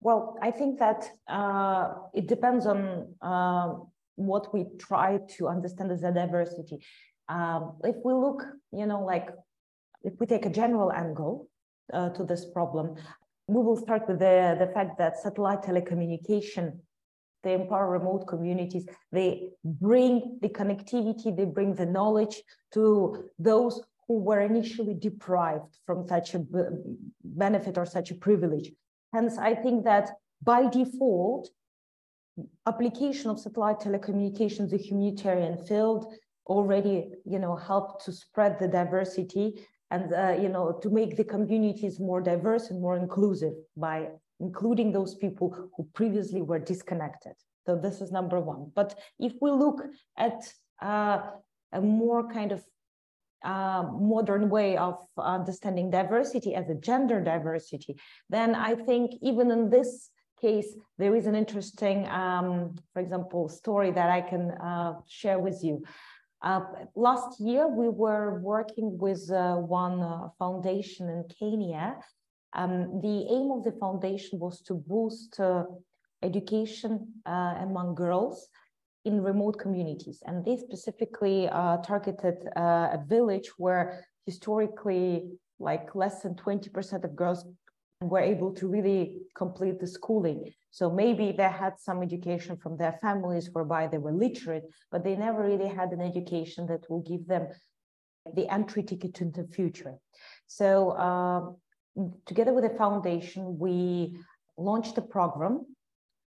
Well, 0.00 0.36
I 0.42 0.50
think 0.50 0.80
that 0.80 1.08
uh, 1.28 1.94
it 2.12 2.26
depends 2.26 2.66
on 2.66 3.14
uh, 3.22 3.74
what 4.16 4.52
we 4.52 4.66
try 4.78 5.18
to 5.38 5.48
understand 5.48 5.92
as 5.92 6.02
a 6.02 6.12
diversity. 6.12 6.84
Um, 7.28 7.78
if 7.84 7.96
we 8.04 8.12
look, 8.12 8.44
you 8.72 8.86
know, 8.86 9.02
like 9.02 9.30
if 10.04 10.12
we 10.20 10.26
take 10.26 10.46
a 10.46 10.50
general 10.50 10.92
angle 10.92 11.48
uh, 11.92 12.10
to 12.10 12.24
this 12.24 12.44
problem, 12.52 12.94
we 13.46 13.62
will 13.62 13.76
start 13.76 14.06
with 14.08 14.18
the, 14.18 14.56
the 14.58 14.70
fact 14.72 14.98
that 14.98 15.18
satellite 15.18 15.62
telecommunication, 15.62 16.78
they 17.42 17.54
empower 17.54 17.90
remote 17.90 18.26
communities, 18.26 18.86
they 19.12 19.48
bring 19.64 20.38
the 20.40 20.48
connectivity, 20.48 21.36
they 21.36 21.44
bring 21.44 21.74
the 21.74 21.86
knowledge 21.86 22.42
to 22.72 23.24
those 23.38 23.82
who 24.06 24.18
were 24.18 24.40
initially 24.40 24.94
deprived 24.94 25.78
from 25.86 26.06
such 26.06 26.34
a 26.34 26.44
benefit 27.24 27.76
or 27.76 27.86
such 27.86 28.10
a 28.10 28.14
privilege. 28.14 28.70
Hence, 29.12 29.38
I 29.38 29.54
think 29.54 29.84
that 29.84 30.10
by 30.42 30.68
default, 30.68 31.50
application 32.66 33.30
of 33.30 33.38
satellite 33.38 33.80
telecommunications, 33.80 34.70
the 34.70 34.76
humanitarian 34.76 35.56
field, 35.66 36.12
already, 36.46 37.10
you 37.24 37.38
know, 37.38 37.56
helped 37.56 38.04
to 38.04 38.12
spread 38.12 38.58
the 38.58 38.68
diversity 38.68 39.66
and, 39.94 40.12
uh, 40.12 40.42
you 40.42 40.50
know, 40.54 40.66
to 40.82 40.88
make 40.90 41.12
the 41.16 41.28
communities 41.34 42.00
more 42.00 42.20
diverse 42.32 42.64
and 42.70 42.80
more 42.80 42.96
inclusive 43.04 43.54
by 43.76 43.96
including 44.40 44.88
those 44.92 45.14
people 45.24 45.48
who 45.72 45.82
previously 45.94 46.42
were 46.42 46.58
disconnected. 46.72 47.34
So 47.66 47.70
this 47.76 48.00
is 48.00 48.10
number 48.10 48.40
one. 48.40 48.62
But 48.74 48.90
if 49.18 49.32
we 49.40 49.50
look 49.50 49.78
at 50.26 50.38
uh, 50.82 51.18
a 51.72 51.80
more 51.80 52.22
kind 52.38 52.50
of 52.52 52.60
uh, 53.44 53.84
modern 54.14 54.48
way 54.56 54.76
of 54.76 54.96
understanding 55.18 55.90
diversity 55.90 56.54
as 56.54 56.68
a 56.70 56.74
gender 56.88 57.18
diversity, 57.20 57.92
then 58.28 58.54
I 58.54 58.74
think 58.74 59.12
even 59.22 59.50
in 59.50 59.70
this 59.70 60.10
case, 60.40 60.70
there 60.98 61.14
is 61.14 61.26
an 61.26 61.34
interesting, 61.34 61.98
um, 62.08 62.74
for 62.92 63.00
example, 63.00 63.48
story 63.48 63.90
that 63.92 64.10
I 64.18 64.22
can 64.22 64.44
uh, 64.50 64.94
share 65.06 65.38
with 65.38 65.58
you. 65.62 65.84
Uh, 66.44 66.60
last 66.94 67.40
year, 67.40 67.66
we 67.66 67.88
were 67.88 68.38
working 68.40 68.98
with 68.98 69.30
uh, 69.30 69.56
one 69.56 70.02
uh, 70.02 70.28
foundation 70.38 71.08
in 71.08 71.24
Kenya. 71.38 71.96
Um, 72.52 73.00
the 73.00 73.26
aim 73.30 73.50
of 73.50 73.64
the 73.64 73.72
foundation 73.80 74.38
was 74.38 74.60
to 74.62 74.74
boost 74.74 75.40
uh, 75.40 75.64
education 76.22 77.14
among 77.24 77.94
girls 77.94 78.48
in 79.04 79.22
remote 79.22 79.58
communities. 79.58 80.22
And 80.26 80.44
they 80.44 80.56
specifically 80.56 81.48
uh, 81.48 81.78
targeted 81.78 82.36
uh, 82.56 82.88
a 82.92 83.04
village 83.06 83.50
where 83.58 84.06
historically, 84.26 85.24
like 85.58 85.94
less 85.94 86.22
than 86.22 86.34
20% 86.34 87.04
of 87.04 87.16
girls 87.16 87.46
were 88.02 88.20
able 88.20 88.52
to 88.54 88.66
really 88.68 89.18
complete 89.34 89.80
the 89.80 89.86
schooling. 89.86 90.52
So 90.78 90.90
maybe 90.90 91.30
they 91.30 91.50
had 91.64 91.78
some 91.78 92.02
education 92.02 92.56
from 92.56 92.76
their 92.76 92.98
families 93.00 93.48
whereby 93.52 93.86
they 93.86 93.98
were 93.98 94.10
literate, 94.26 94.64
but 94.90 95.04
they 95.04 95.14
never 95.14 95.40
really 95.40 95.68
had 95.68 95.92
an 95.92 96.00
education 96.00 96.66
that 96.66 96.90
will 96.90 97.02
give 97.02 97.28
them 97.28 97.46
the 98.34 98.52
entry 98.52 98.82
ticket 98.82 99.14
to 99.14 99.26
the 99.26 99.46
future. 99.56 99.94
So 100.48 100.90
uh, 101.06 101.42
together 102.26 102.52
with 102.52 102.64
the 102.64 102.76
foundation, 102.76 103.56
we 103.56 104.18
launched 104.58 104.98
a 104.98 105.02
program 105.02 105.64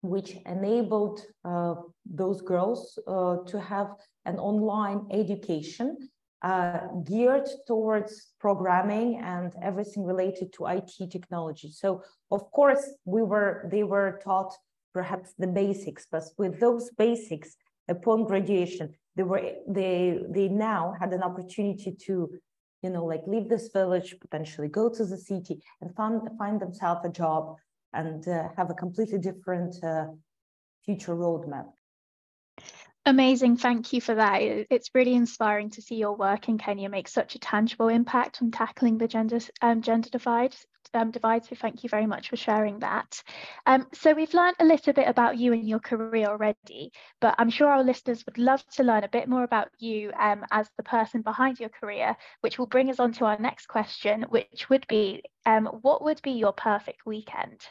which 0.02 0.36
enabled 0.46 1.22
uh, 1.46 1.76
those 2.06 2.42
girls 2.42 3.00
uh, 3.08 3.38
to 3.48 3.58
have 3.62 3.88
an 4.26 4.38
online 4.38 5.08
education 5.12 6.10
uh, 6.42 6.88
geared 7.04 7.50
towards 7.68 8.34
programming 8.40 9.20
and 9.20 9.54
everything 9.62 10.04
related 10.04 10.54
to 10.54 10.68
IT 10.68 11.12
technology. 11.12 11.72
So 11.72 12.04
of 12.32 12.52
course 12.52 12.90
we 13.06 13.22
were 13.24 13.68
they 13.72 13.84
were 13.84 14.20
taught 14.24 14.54
perhaps 14.94 15.34
the 15.38 15.48
basics, 15.48 16.08
but 16.12 16.24
with 16.38 16.60
those 16.60 16.90
basics 16.98 17.56
upon 17.88 18.26
graduation, 18.26 18.94
they 19.16 19.24
were 19.24 19.44
they 19.68 20.20
they 20.30 20.48
now 20.48 20.94
had 21.00 21.14
an 21.14 21.24
opportunity 21.24 21.92
to 22.06 22.30
you 22.84 22.90
know 22.90 23.06
like 23.06 23.24
leave 23.28 23.50
this 23.50 23.70
village, 23.70 24.16
potentially 24.20 24.68
go 24.68 24.90
to 24.90 25.06
the 25.06 25.18
city 25.18 25.62
and 25.82 25.96
find 25.96 26.22
find 26.38 26.60
themselves 26.60 27.02
a 27.06 27.10
job 27.10 27.56
and 27.94 28.28
uh, 28.28 28.50
have 28.58 28.70
a 28.70 28.74
completely 28.74 29.20
different 29.20 29.74
uh, 29.84 30.08
future 30.86 31.16
roadmap. 31.16 31.68
Amazing. 33.08 33.58
Thank 33.58 33.94
you 33.94 34.02
for 34.02 34.16
that. 34.16 34.42
It's 34.42 34.90
really 34.96 35.14
inspiring 35.14 35.70
to 35.72 35.82
see 35.82 35.96
your 35.96 36.16
work 36.16 36.50
in 36.50 36.58
Kenya 36.58 36.90
make 36.90 37.08
such 37.08 37.36
a 37.36 37.40
tangible 37.40 37.88
impact 37.88 38.42
on 38.42 38.50
tackling 38.50 38.98
the 38.98 39.08
gender, 39.08 39.40
um, 39.62 39.84
gender 39.84 40.10
divide. 40.10 40.56
Um, 40.94 41.12
divide. 41.12 41.46
So 41.46 41.56
thank 41.56 41.84
you 41.84 41.90
very 41.90 42.06
much 42.06 42.30
for 42.30 42.38
sharing 42.38 42.80
that. 42.80 43.22
Um, 43.66 43.88
so 43.94 44.14
we've 44.14 44.34
learned 44.34 44.56
a 44.60 44.66
little 44.66 44.94
bit 44.94 45.08
about 45.08 45.38
you 45.38 45.52
and 45.52 45.68
your 45.68 45.80
career 45.80 46.28
already, 46.28 46.94
but 47.20 47.36
I'm 47.38 47.50
sure 47.50 47.68
our 47.68 47.84
listeners 47.84 48.26
would 48.26 48.38
love 48.38 48.66
to 48.76 48.84
learn 48.84 49.04
a 49.04 49.10
bit 49.10 49.28
more 49.28 49.44
about 49.44 49.70
you 49.78 50.12
um, 50.18 50.46
as 50.52 50.70
the 50.78 50.84
person 50.84 51.22
behind 51.22 51.60
your 51.60 51.70
career, 51.70 52.16
which 52.42 52.58
will 52.58 52.68
bring 52.68 52.90
us 52.90 53.00
on 53.00 53.12
to 53.14 53.26
our 53.26 53.38
next 53.38 53.68
question, 53.68 54.26
which 54.30 54.70
would 54.70 54.88
be, 54.88 55.24
um, 55.46 55.66
what 55.82 56.04
would 56.04 56.22
be 56.22 56.32
your 56.32 56.54
perfect 56.54 57.06
weekend? 57.06 57.62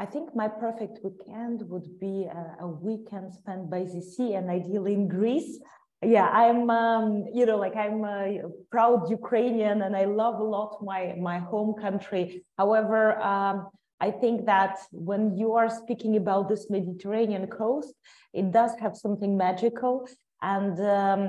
I 0.00 0.06
think 0.06 0.34
my 0.34 0.46
perfect 0.46 1.00
weekend 1.02 1.68
would 1.68 1.98
be 1.98 2.26
a, 2.30 2.56
a, 2.60 2.68
weekend 2.68 3.34
spent 3.34 3.68
by 3.68 3.80
the 3.80 4.00
sea 4.00 4.34
and 4.34 4.48
ideally 4.48 4.94
in 4.94 5.08
Greece. 5.08 5.58
Yeah, 6.02 6.28
I'm, 6.28 6.70
um, 6.70 7.26
you 7.34 7.44
know, 7.44 7.58
like 7.58 7.74
I'm 7.74 8.04
a 8.04 8.42
proud 8.70 9.10
Ukrainian 9.10 9.82
and 9.82 9.96
I 9.96 10.04
love 10.04 10.38
a 10.38 10.44
lot 10.44 10.78
my, 10.84 11.16
my 11.18 11.38
home 11.38 11.74
country. 11.74 12.44
However, 12.56 13.20
um, 13.20 13.70
I 14.00 14.12
think 14.12 14.46
that 14.46 14.78
when 14.92 15.36
you 15.36 15.54
are 15.54 15.68
speaking 15.68 16.16
about 16.16 16.48
this 16.48 16.70
Mediterranean 16.70 17.48
coast, 17.48 17.92
it 18.32 18.52
does 18.52 18.70
have 18.78 18.96
something 18.96 19.36
magical. 19.36 20.08
And 20.40 20.78
um, 20.80 21.20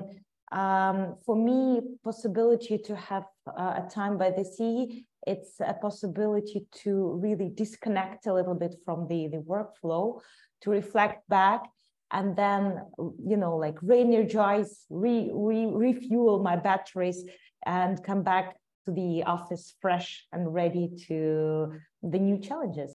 um, 0.51 1.15
for 1.25 1.35
me, 1.35 1.81
possibility 2.03 2.77
to 2.77 2.95
have 2.95 3.25
uh, 3.47 3.81
a 3.83 3.89
time 3.89 4.19
by 4.19 4.29
the 4.29 4.45
sea 4.45 5.07
it's 5.27 5.59
a 5.59 5.73
possibility 5.73 6.65
to 6.83 7.19
really 7.21 7.49
disconnect 7.53 8.27
a 8.27 8.33
little 8.33 8.55
bit 8.55 8.75
from 8.85 9.07
the, 9.07 9.27
the 9.27 9.37
workflow, 9.37 10.19
to 10.61 10.69
reflect 10.69 11.27
back, 11.29 11.63
and 12.11 12.35
then, 12.35 12.81
you 13.23 13.37
know, 13.37 13.55
like 13.55 13.77
re-energize, 13.81 14.85
re, 14.89 15.29
re, 15.31 15.67
refuel 15.67 16.41
my 16.41 16.55
batteries 16.55 17.23
and 17.65 18.03
come 18.03 18.23
back 18.23 18.55
to 18.85 18.91
the 18.91 19.23
office 19.23 19.75
fresh 19.81 20.25
and 20.31 20.53
ready 20.53 20.89
to 21.07 21.73
the 22.01 22.17
new 22.17 22.39
challenges. 22.39 22.95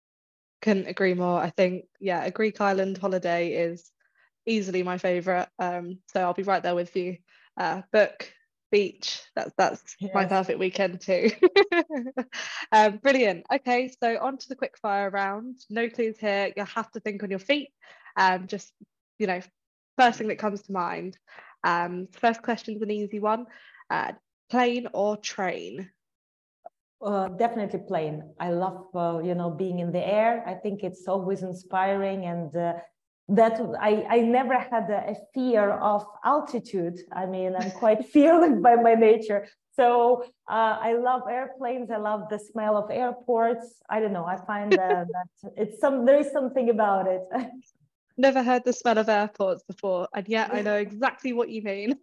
Couldn't 0.62 0.88
agree 0.88 1.14
more. 1.14 1.42
I 1.42 1.50
think, 1.50 1.86
yeah, 2.00 2.24
a 2.24 2.32
Greek 2.32 2.62
island 2.62 2.98
holiday 2.98 3.52
is 3.54 3.92
easily 4.46 4.84
my 4.84 4.98
favorite. 4.98 5.50
Um, 5.60 6.00
so 6.08 6.22
I'll 6.22 6.34
be 6.34 6.44
right 6.44 6.64
there 6.64 6.76
with 6.76 6.96
you. 6.96 7.18
Uh, 7.58 7.82
book 7.92 8.32
beach. 8.72 9.22
That's 9.36 9.52
that's 9.58 9.96
yes. 10.00 10.12
my 10.14 10.26
perfect 10.26 10.60
weekend 10.60 11.02
too. 11.02 11.32
um, 12.72 12.98
brilliant. 12.98 13.46
Okay, 13.54 13.92
so 14.02 14.18
on 14.20 14.38
to 14.38 14.50
the 14.50 14.56
quick 14.56 14.78
fire 14.78 15.10
round. 15.10 15.60
No 15.70 15.90
clues 15.90 16.18
here. 16.18 16.52
You'll 16.56 16.66
have 16.66 16.92
to 16.92 17.00
think 17.00 17.24
on 17.24 17.30
your 17.30 17.40
feet. 17.40 17.70
Um, 18.18 18.48
just 18.48 18.74
you 19.20 19.28
know, 19.28 19.42
first 19.98 20.18
thing 20.18 20.30
that 20.30 20.40
comes 20.40 20.62
to 20.64 20.72
mind. 20.72 21.18
Um, 21.64 22.08
first 22.12 22.42
question's 22.42 22.82
an 22.82 22.92
easy 22.92 23.20
one. 23.20 23.46
Uh, 23.90 24.14
plane 24.50 24.88
or 24.94 25.18
train? 25.18 25.90
Uh, 27.04 27.30
definitely 27.30 27.80
plane. 27.88 28.24
I 28.40 28.52
love, 28.52 28.86
uh, 28.96 29.22
you 29.24 29.34
know, 29.34 29.50
being 29.50 29.80
in 29.80 29.92
the 29.92 30.06
air. 30.06 30.44
I 30.46 30.54
think 30.54 30.84
it's 30.84 31.08
always 31.08 31.42
inspiring 31.42 32.26
and 32.26 32.56
uh, 32.56 32.74
that 33.30 33.60
I, 33.80 34.06
I 34.10 34.20
never 34.20 34.58
had 34.58 34.90
a, 34.90 35.12
a, 35.12 35.16
fear 35.34 35.72
of 35.72 36.06
altitude. 36.26 37.00
I 37.14 37.26
mean, 37.26 37.56
I'm 37.56 37.72
quite 37.72 38.06
fearless 38.14 38.60
by 38.62 38.76
my 38.76 38.94
nature. 38.94 39.48
So 39.74 40.24
uh, 40.50 40.78
I 40.82 40.94
love 40.94 41.22
airplanes. 41.30 41.92
I 41.92 41.98
love 41.98 42.28
the 42.30 42.38
smell 42.38 42.76
of 42.76 42.92
airports. 42.92 43.82
I 43.90 44.00
don't 44.00 44.12
know. 44.12 44.26
I 44.26 44.38
find 44.46 44.72
that, 44.74 45.08
that 45.08 45.52
it's 45.56 45.80
some 45.80 46.06
there 46.06 46.20
is 46.20 46.32
something 46.32 46.70
about 46.70 47.08
it. 47.08 47.22
Never 48.18 48.44
heard 48.44 48.66
the 48.66 48.74
smell 48.74 48.98
of 48.98 49.08
airports 49.08 49.64
before, 49.64 50.08
and 50.14 50.28
yet 50.28 50.54
I 50.54 50.62
know 50.62 50.76
exactly 50.88 51.32
what 51.32 51.50
you 51.50 51.62
mean. 51.62 51.96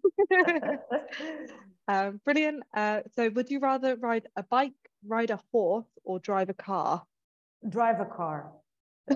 um, 1.89 2.21
brilliant. 2.25 2.63
Uh, 2.75 3.03
so, 3.15 3.29
would 3.29 3.51
you 3.51 3.61
rather 3.61 3.97
ride 3.97 4.27
a 4.35 4.43
bike, 4.43 4.73
ride 5.07 5.31
a 5.31 5.39
horse, 5.53 5.87
or 6.05 6.19
drive 6.19 6.49
a 6.49 6.55
car? 6.55 7.05
Drive 7.69 8.01
a 8.01 8.07
car 8.07 8.51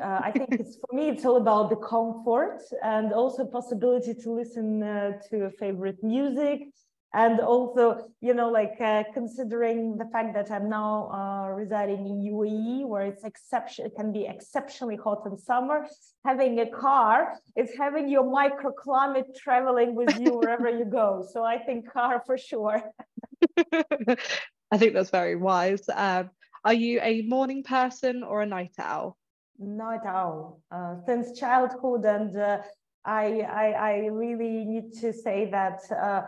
uh, 0.01 0.21
I 0.23 0.31
think 0.33 0.53
it's 0.53 0.77
for 0.77 0.95
me, 0.95 1.09
it's 1.09 1.25
all 1.25 1.37
about 1.37 1.71
the 1.71 1.77
comfort 1.77 2.61
and 2.83 3.13
also 3.13 3.45
possibility 3.45 4.15
to 4.15 4.33
listen 4.33 4.83
uh, 4.83 5.13
to 5.31 5.45
a 5.45 5.51
favorite 5.51 6.03
music. 6.03 6.69
And 7.15 7.41
also, 7.41 8.09
you 8.23 8.33
know, 8.33 8.49
like 8.49 8.81
uh, 8.81 9.05
considering 9.13 9.99
the 9.99 10.07
fact 10.07 10.33
that 10.33 10.51
I'm 10.51 10.71
now 10.71 11.11
uh, 11.13 11.49
residing 11.51 12.07
in 12.07 12.23
UAE, 12.33 12.87
where 12.87 13.03
it's 13.03 13.23
exception, 13.23 13.85
it 13.85 13.95
can 13.95 14.13
be 14.13 14.25
exceptionally 14.25 14.97
hot 14.97 15.27
in 15.27 15.37
summer. 15.37 15.87
Having 16.25 16.61
a 16.61 16.71
car 16.71 17.35
is 17.55 17.71
having 17.77 18.09
your 18.09 18.25
microclimate 18.25 19.37
traveling 19.37 19.95
with 19.95 20.19
you 20.19 20.39
wherever 20.39 20.71
you 20.71 20.87
go. 20.87 21.23
So 21.31 21.45
I 21.45 21.59
think 21.59 21.93
car 21.93 22.23
for 22.25 22.39
sure. 22.39 22.83
I 24.73 24.79
think 24.79 24.95
that's 24.95 25.11
very 25.11 25.37
wise. 25.37 25.83
Um, 25.95 26.31
are 26.65 26.73
you 26.73 26.99
a 27.03 27.23
morning 27.23 27.63
person 27.63 28.23
or 28.23 28.41
a 28.41 28.47
night 28.47 28.75
owl? 28.79 29.19
Not 29.59 30.07
at 30.07 30.15
all. 30.15 30.61
Uh, 30.71 30.97
since 31.07 31.39
childhood, 31.39 32.05
and 32.05 32.37
uh, 32.37 32.59
I, 33.05 33.41
I, 33.41 33.67
I 33.73 33.93
really 34.07 34.65
need 34.65 34.93
to 35.01 35.13
say 35.13 35.49
that 35.51 35.81
uh, 35.91 36.23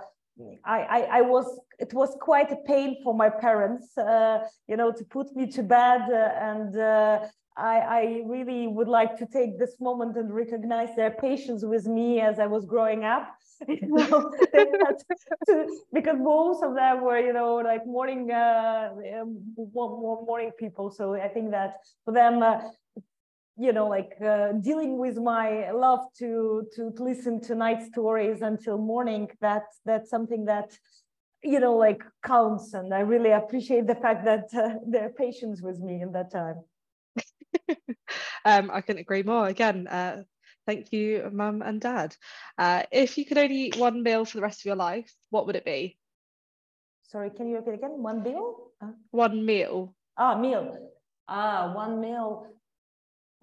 I, 0.65 0.81
I, 0.81 1.01
I, 1.19 1.21
was. 1.23 1.61
It 1.79 1.93
was 1.95 2.17
quite 2.21 2.51
a 2.53 2.57
pain 2.67 2.97
for 3.03 3.15
my 3.15 3.31
parents, 3.31 3.97
uh, 3.97 4.47
you 4.69 4.77
know, 4.77 4.93
to 4.93 5.05
put 5.05 5.35
me 5.35 5.47
to 5.53 5.63
bed, 5.63 6.03
uh, 6.11 6.31
and 6.51 6.77
uh, 6.77 7.21
I, 7.57 7.79
I 7.79 8.23
really 8.27 8.67
would 8.67 8.89
like 8.89 9.17
to 9.19 9.27
take 9.27 9.59
this 9.59 9.81
moment 9.81 10.17
and 10.17 10.35
recognize 10.35 10.95
their 10.97 11.13
patience 11.13 11.65
with 11.65 11.87
me 11.87 12.21
as 12.21 12.39
I 12.41 12.47
was 12.47 12.65
growing 12.67 13.05
up. 13.05 13.29
To, 15.47 15.67
because 15.93 16.17
most 16.19 16.63
of 16.63 16.75
them 16.75 17.03
were, 17.03 17.19
you 17.19 17.33
know, 17.33 17.57
like 17.57 17.87
morning, 17.87 18.31
uh, 18.31 18.91
um, 19.21 19.39
morning 19.57 20.51
people. 20.59 20.91
So 20.91 21.15
I 21.15 21.29
think 21.29 21.51
that 21.53 21.77
for 22.05 22.13
them, 22.13 22.43
uh, 22.43 22.61
you 23.57 23.73
know, 23.73 23.87
like 23.89 24.13
uh, 24.25 24.53
dealing 24.53 24.99
with 24.99 25.17
my 25.17 25.71
love 25.71 26.01
to, 26.19 26.67
to 26.75 26.91
to 26.97 27.03
listen 27.03 27.41
to 27.43 27.55
night 27.55 27.83
stories 27.83 28.43
until 28.43 28.79
morning. 28.79 29.29
That 29.41 29.65
that's 29.85 30.11
something 30.11 30.45
that 30.47 30.77
you 31.43 31.61
know 31.61 31.77
like 31.77 32.03
counts, 32.25 32.75
and 32.75 32.93
I 32.93 33.01
really 33.01 33.31
appreciate 33.31 33.87
the 33.87 33.95
fact 33.95 34.25
that 34.25 34.47
uh, 34.55 34.77
their 34.87 35.11
patience 35.11 35.63
with 35.63 35.79
me 35.81 36.03
in 36.03 36.13
that 36.13 36.33
time. 36.33 36.65
um, 38.45 38.71
I 38.73 38.81
couldn't 38.81 39.03
agree 39.03 39.23
more. 39.23 39.47
Again, 39.47 39.87
uh, 39.87 40.23
thank 40.67 40.93
you, 40.93 41.31
mum 41.33 41.63
and 41.63 41.81
dad. 41.81 42.17
Uh, 42.59 42.83
if 42.91 43.17
you 43.17 43.25
could 43.25 43.39
only 43.39 43.57
eat 43.57 43.77
one 43.77 44.03
meal 44.03 44.25
for 44.25 44.39
the 44.39 44.43
rest 44.43 44.63
of 44.63 44.67
your 44.67 44.77
life, 44.77 45.13
what 45.31 45.47
would 45.47 45.57
it 45.57 45.65
be? 45.65 45.97
Sorry, 47.03 47.31
can 47.31 47.49
you 47.49 47.57
repeat 47.57 47.75
again? 47.75 48.03
One 48.03 48.23
meal? 48.23 48.71
One 49.13 49.47
meal. 49.47 49.95
Ah, 50.17 50.37
meal. 50.37 50.91
Ah, 51.29 51.73
one 51.75 52.01
meal. 52.01 52.49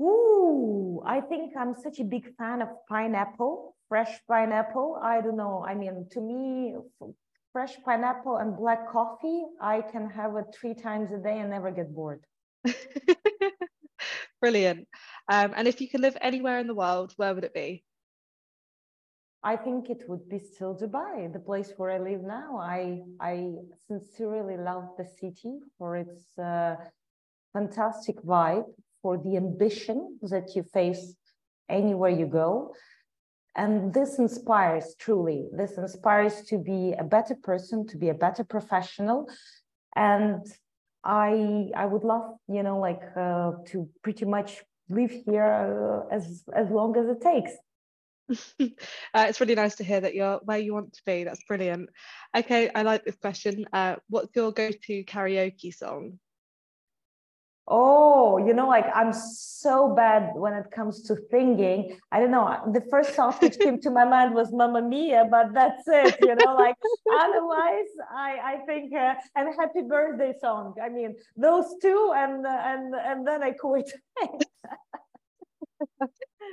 Ooh, 0.01 1.03
I 1.05 1.21
think 1.21 1.53
I'm 1.55 1.75
such 1.75 1.99
a 1.99 2.03
big 2.03 2.35
fan 2.35 2.61
of 2.63 2.69
pineapple, 2.89 3.75
fresh 3.87 4.19
pineapple. 4.27 4.99
I 5.01 5.21
don't 5.21 5.37
know. 5.37 5.63
I 5.67 5.75
mean, 5.75 6.07
to 6.11 6.21
me, 6.21 6.73
fresh 7.53 7.75
pineapple 7.85 8.37
and 8.37 8.57
black 8.57 8.89
coffee, 8.91 9.43
I 9.61 9.81
can 9.81 10.09
have 10.09 10.35
it 10.37 10.45
three 10.59 10.73
times 10.73 11.11
a 11.11 11.19
day 11.19 11.37
and 11.39 11.51
never 11.51 11.69
get 11.69 11.93
bored. 11.93 12.23
Brilliant. 14.41 14.87
Um, 15.27 15.53
and 15.55 15.67
if 15.67 15.79
you 15.81 15.87
could 15.87 16.01
live 16.01 16.17
anywhere 16.19 16.57
in 16.57 16.65
the 16.65 16.73
world, 16.73 17.13
where 17.17 17.35
would 17.35 17.43
it 17.43 17.53
be? 17.53 17.83
I 19.43 19.55
think 19.55 19.89
it 19.89 20.03
would 20.07 20.29
be 20.29 20.39
still 20.39 20.75
Dubai, 20.75 21.31
the 21.31 21.39
place 21.39 21.73
where 21.77 21.91
I 21.91 21.99
live 21.99 22.21
now. 22.21 22.57
I 22.57 23.01
I 23.19 23.53
sincerely 23.87 24.57
love 24.57 24.89
the 24.97 25.05
city 25.05 25.59
for 25.77 25.97
its 25.97 26.37
uh, 26.37 26.75
fantastic 27.53 28.21
vibe, 28.21 28.65
for 29.01 29.17
the 29.17 29.37
ambition 29.37 30.17
that 30.21 30.55
you 30.55 30.63
face 30.63 31.15
anywhere 31.69 32.09
you 32.09 32.25
go. 32.25 32.73
And 33.55 33.93
this 33.93 34.17
inspires 34.17 34.95
truly. 34.97 35.49
This 35.51 35.77
inspires 35.77 36.43
to 36.43 36.57
be 36.57 36.93
a 36.97 37.03
better 37.03 37.35
person, 37.35 37.85
to 37.87 37.97
be 37.97 38.09
a 38.09 38.13
better 38.13 38.43
professional. 38.43 39.29
And 39.95 40.45
I 41.03 41.69
I 41.75 41.85
would 41.85 42.03
love, 42.03 42.35
you 42.47 42.63
know, 42.63 42.79
like 42.79 43.01
uh, 43.17 43.51
to 43.67 43.89
pretty 44.03 44.25
much 44.25 44.63
live 44.89 45.11
here 45.11 45.43
uh, 45.45 46.15
as 46.15 46.43
as 46.55 46.69
long 46.69 46.95
as 46.97 47.07
it 47.07 47.21
takes. 47.21 47.51
uh, 49.13 49.25
it's 49.27 49.41
really 49.41 49.55
nice 49.55 49.75
to 49.75 49.83
hear 49.83 49.99
that 49.99 50.15
you're 50.15 50.39
where 50.45 50.59
you 50.59 50.73
want 50.73 50.93
to 50.93 51.01
be. 51.05 51.25
That's 51.25 51.43
brilliant. 51.43 51.89
Okay, 52.35 52.69
I 52.73 52.83
like 52.83 53.03
this 53.03 53.17
question. 53.17 53.65
Uh, 53.73 53.95
what's 54.07 54.33
your 54.35 54.51
go-to 54.51 55.03
karaoke 55.03 55.73
song? 55.73 56.19
Oh, 57.73 58.37
you 58.37 58.53
know, 58.53 58.67
like 58.67 58.85
I'm 58.93 59.13
so 59.13 59.95
bad 59.95 60.31
when 60.35 60.53
it 60.53 60.69
comes 60.71 61.03
to 61.03 61.15
singing. 61.31 61.97
I 62.11 62.19
don't 62.19 62.31
know. 62.31 62.69
The 62.73 62.81
first 62.91 63.15
song 63.15 63.31
which 63.39 63.57
came 63.59 63.79
to 63.79 63.89
my 63.89 64.03
mind 64.03 64.35
was 64.35 64.51
Mamma 64.51 64.81
Mia, 64.81 65.25
but 65.31 65.53
that's 65.53 65.87
it. 65.87 66.17
You 66.19 66.35
know, 66.35 66.53
like 66.53 66.75
otherwise, 67.21 67.87
I 68.11 68.39
I 68.43 68.57
think 68.65 68.93
uh, 68.93 69.13
and 69.37 69.55
Happy 69.57 69.83
Birthday 69.87 70.33
song. 70.41 70.75
I 70.83 70.89
mean, 70.89 71.15
those 71.37 71.73
two, 71.81 72.11
and 72.13 72.45
and 72.45 72.93
and 72.93 73.25
then 73.25 73.41
I 73.41 73.51
quit. 73.51 73.89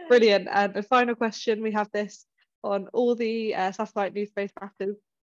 Brilliant. 0.09 0.46
And 0.52 0.72
the 0.72 0.85
final 0.85 1.16
question, 1.16 1.62
we 1.62 1.72
have 1.72 1.90
this 1.90 2.26
on 2.62 2.87
all 2.92 3.16
the 3.16 3.57
uh, 3.57 3.72
satellite 3.72 4.14
news 4.14 4.28
space 4.28 4.52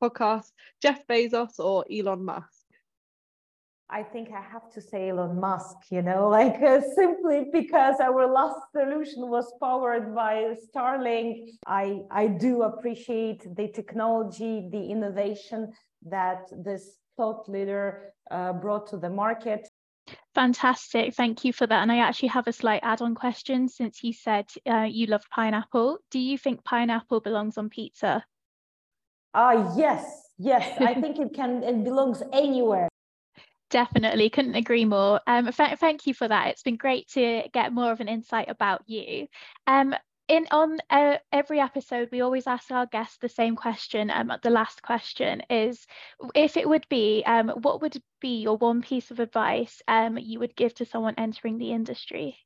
podcasts: 0.02 0.50
Jeff 0.82 1.06
Bezos 1.06 1.60
or 1.60 1.84
Elon 1.88 2.24
Musk? 2.24 2.55
I 3.88 4.02
think 4.02 4.30
I 4.32 4.40
have 4.40 4.68
to 4.72 4.80
say 4.80 5.10
Elon 5.10 5.38
Musk, 5.38 5.76
you 5.90 6.02
know, 6.02 6.28
like 6.38 6.60
uh, 6.62 6.80
simply 6.94 7.46
because 7.52 8.00
our 8.00 8.26
last 8.26 8.60
solution 8.72 9.28
was 9.30 9.52
powered 9.60 10.14
by 10.14 10.54
Starlink. 10.66 11.50
I, 11.66 12.00
I 12.10 12.26
do 12.26 12.62
appreciate 12.62 13.42
the 13.56 13.68
technology, 13.68 14.68
the 14.70 14.90
innovation 14.90 15.72
that 16.06 16.48
this 16.64 16.98
thought 17.16 17.48
leader 17.48 18.12
uh, 18.30 18.52
brought 18.54 18.88
to 18.88 18.96
the 18.96 19.10
market. 19.10 19.68
Fantastic. 20.34 21.14
Thank 21.14 21.44
you 21.44 21.52
for 21.52 21.66
that. 21.66 21.82
And 21.82 21.90
I 21.90 21.98
actually 21.98 22.28
have 22.28 22.46
a 22.46 22.52
slight 22.52 22.80
add 22.82 23.00
on 23.02 23.14
question 23.14 23.68
since 23.68 24.04
you 24.04 24.12
said 24.12 24.46
uh, 24.68 24.82
you 24.82 25.06
love 25.06 25.24
pineapple. 25.30 25.98
Do 26.10 26.18
you 26.18 26.36
think 26.38 26.64
pineapple 26.64 27.20
belongs 27.20 27.56
on 27.56 27.70
pizza? 27.70 28.24
Ah, 29.34 29.50
uh, 29.50 29.76
yes, 29.76 30.30
yes. 30.38 30.76
I 30.80 30.94
think 30.94 31.18
it 31.18 31.34
can, 31.34 31.62
it 31.62 31.84
belongs 31.84 32.22
anywhere. 32.32 32.88
Definitely, 33.70 34.30
couldn't 34.30 34.54
agree 34.54 34.84
more. 34.84 35.20
Um, 35.26 35.50
th- 35.50 35.78
thank 35.78 36.06
you 36.06 36.14
for 36.14 36.28
that. 36.28 36.48
It's 36.48 36.62
been 36.62 36.76
great 36.76 37.08
to 37.10 37.42
get 37.52 37.72
more 37.72 37.90
of 37.90 38.00
an 38.00 38.08
insight 38.08 38.48
about 38.48 38.82
you. 38.86 39.26
Um, 39.66 39.94
in 40.28 40.46
on 40.50 40.78
uh, 40.90 41.18
every 41.32 41.60
episode, 41.60 42.08
we 42.12 42.20
always 42.20 42.46
ask 42.46 42.70
our 42.70 42.86
guests 42.86 43.18
the 43.18 43.28
same 43.28 43.56
question. 43.56 44.10
Um, 44.10 44.32
the 44.42 44.50
last 44.50 44.82
question 44.82 45.42
is, 45.50 45.86
if 46.34 46.56
it 46.56 46.68
would 46.68 46.86
be, 46.88 47.22
um, 47.26 47.48
what 47.48 47.80
would 47.82 48.00
be 48.20 48.40
your 48.40 48.56
one 48.56 48.82
piece 48.82 49.10
of 49.10 49.20
advice 49.20 49.82
um, 49.88 50.18
you 50.18 50.38
would 50.40 50.56
give 50.56 50.74
to 50.74 50.84
someone 50.84 51.14
entering 51.18 51.58
the 51.58 51.72
industry? 51.72 52.36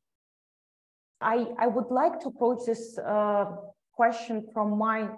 I 1.21 1.49
I 1.59 1.67
would 1.67 1.91
like 1.91 2.21
to 2.21 2.29
approach 2.29 2.61
this 2.67 2.99
uh, 2.99 3.47
question 3.93 4.47
from 4.53 4.79
my 4.79 5.11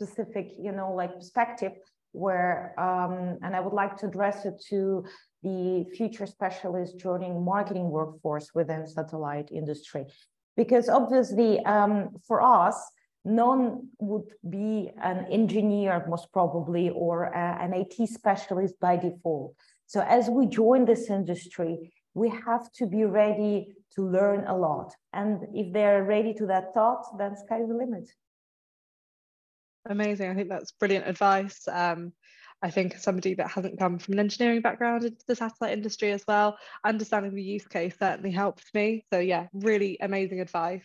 specific, 0.00 0.52
you 0.58 0.72
know, 0.72 0.92
like 0.92 1.14
perspective 1.14 1.72
where 2.12 2.78
um, 2.78 3.38
and 3.42 3.56
I 3.56 3.60
would 3.60 3.72
like 3.72 3.96
to 3.98 4.06
address 4.06 4.44
it 4.44 4.62
to 4.68 5.04
the 5.44 5.84
future 5.96 6.26
specialists 6.26 6.96
joining 6.96 7.44
marketing 7.44 7.90
workforce 7.90 8.54
within 8.54 8.86
satellite 8.86 9.50
industry. 9.52 10.06
Because 10.56 10.88
obviously 10.88 11.60
um, 11.66 12.10
for 12.26 12.40
us, 12.42 12.76
none 13.24 13.88
would 13.98 14.30
be 14.48 14.90
an 15.02 15.26
engineer 15.30 16.04
most 16.08 16.32
probably 16.32 16.90
or 16.90 17.24
a, 17.24 17.58
an 17.60 17.72
IT 17.74 18.08
specialist 18.08 18.74
by 18.80 18.96
default. 18.96 19.54
So 19.86 20.00
as 20.00 20.30
we 20.30 20.46
join 20.46 20.84
this 20.84 21.10
industry, 21.10 21.92
we 22.14 22.28
have 22.30 22.72
to 22.72 22.86
be 22.86 23.04
ready 23.04 23.74
to 23.94 24.08
learn 24.08 24.46
a 24.46 24.56
lot. 24.56 24.94
And 25.12 25.46
if 25.52 25.72
they're 25.72 26.04
ready 26.04 26.32
to 26.34 26.46
that 26.46 26.72
thought, 26.74 27.18
then 27.18 27.36
sky's 27.36 27.68
the 27.68 27.74
limit. 27.74 28.08
Amazing. 29.86 30.30
I 30.30 30.34
think 30.34 30.48
that's 30.48 30.72
brilliant 30.72 31.06
advice. 31.06 31.68
Um, 31.70 32.12
I 32.64 32.70
think 32.70 32.96
somebody 32.96 33.34
that 33.34 33.50
hasn't 33.50 33.78
come 33.78 33.98
from 33.98 34.14
an 34.14 34.20
engineering 34.20 34.62
background 34.62 35.04
into 35.04 35.22
the 35.28 35.36
satellite 35.36 35.74
industry 35.74 36.12
as 36.12 36.24
well, 36.26 36.56
understanding 36.82 37.34
the 37.34 37.42
use 37.42 37.66
case 37.66 37.94
certainly 38.00 38.30
helped 38.30 38.64
me. 38.72 39.04
So 39.12 39.18
yeah, 39.18 39.48
really 39.52 39.98
amazing 40.00 40.40
advice. 40.40 40.82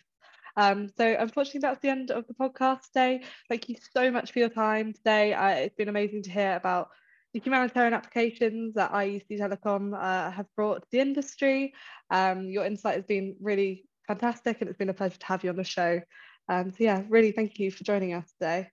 Um, 0.58 0.90
so 0.98 1.16
unfortunately, 1.18 1.60
that's 1.60 1.80
the 1.80 1.88
end 1.88 2.10
of 2.10 2.26
the 2.26 2.34
podcast 2.34 2.82
today. 2.88 3.22
Thank 3.48 3.70
you 3.70 3.76
so 3.94 4.10
much 4.10 4.30
for 4.30 4.40
your 4.40 4.50
time 4.50 4.92
today. 4.92 5.32
Uh, 5.32 5.48
it's 5.52 5.74
been 5.74 5.88
amazing 5.88 6.24
to 6.24 6.30
hear 6.30 6.54
about 6.54 6.90
the 7.32 7.40
humanitarian 7.40 7.94
applications 7.94 8.74
that 8.74 8.92
IEC 8.92 9.40
Telecom 9.40 9.94
uh, 9.94 10.30
have 10.32 10.54
brought 10.54 10.82
to 10.82 10.88
the 10.92 11.00
industry. 11.00 11.72
Um, 12.10 12.50
your 12.50 12.66
insight 12.66 12.96
has 12.96 13.06
been 13.06 13.36
really 13.40 13.86
fantastic 14.06 14.60
and 14.60 14.68
it's 14.68 14.78
been 14.78 14.90
a 14.90 14.94
pleasure 14.94 15.18
to 15.18 15.26
have 15.26 15.44
you 15.44 15.48
on 15.48 15.56
the 15.56 15.64
show. 15.64 16.02
Um, 16.46 16.72
so 16.72 16.76
yeah, 16.80 17.04
really 17.08 17.32
thank 17.32 17.58
you 17.58 17.70
for 17.70 17.84
joining 17.84 18.12
us 18.12 18.30
today. 18.38 18.68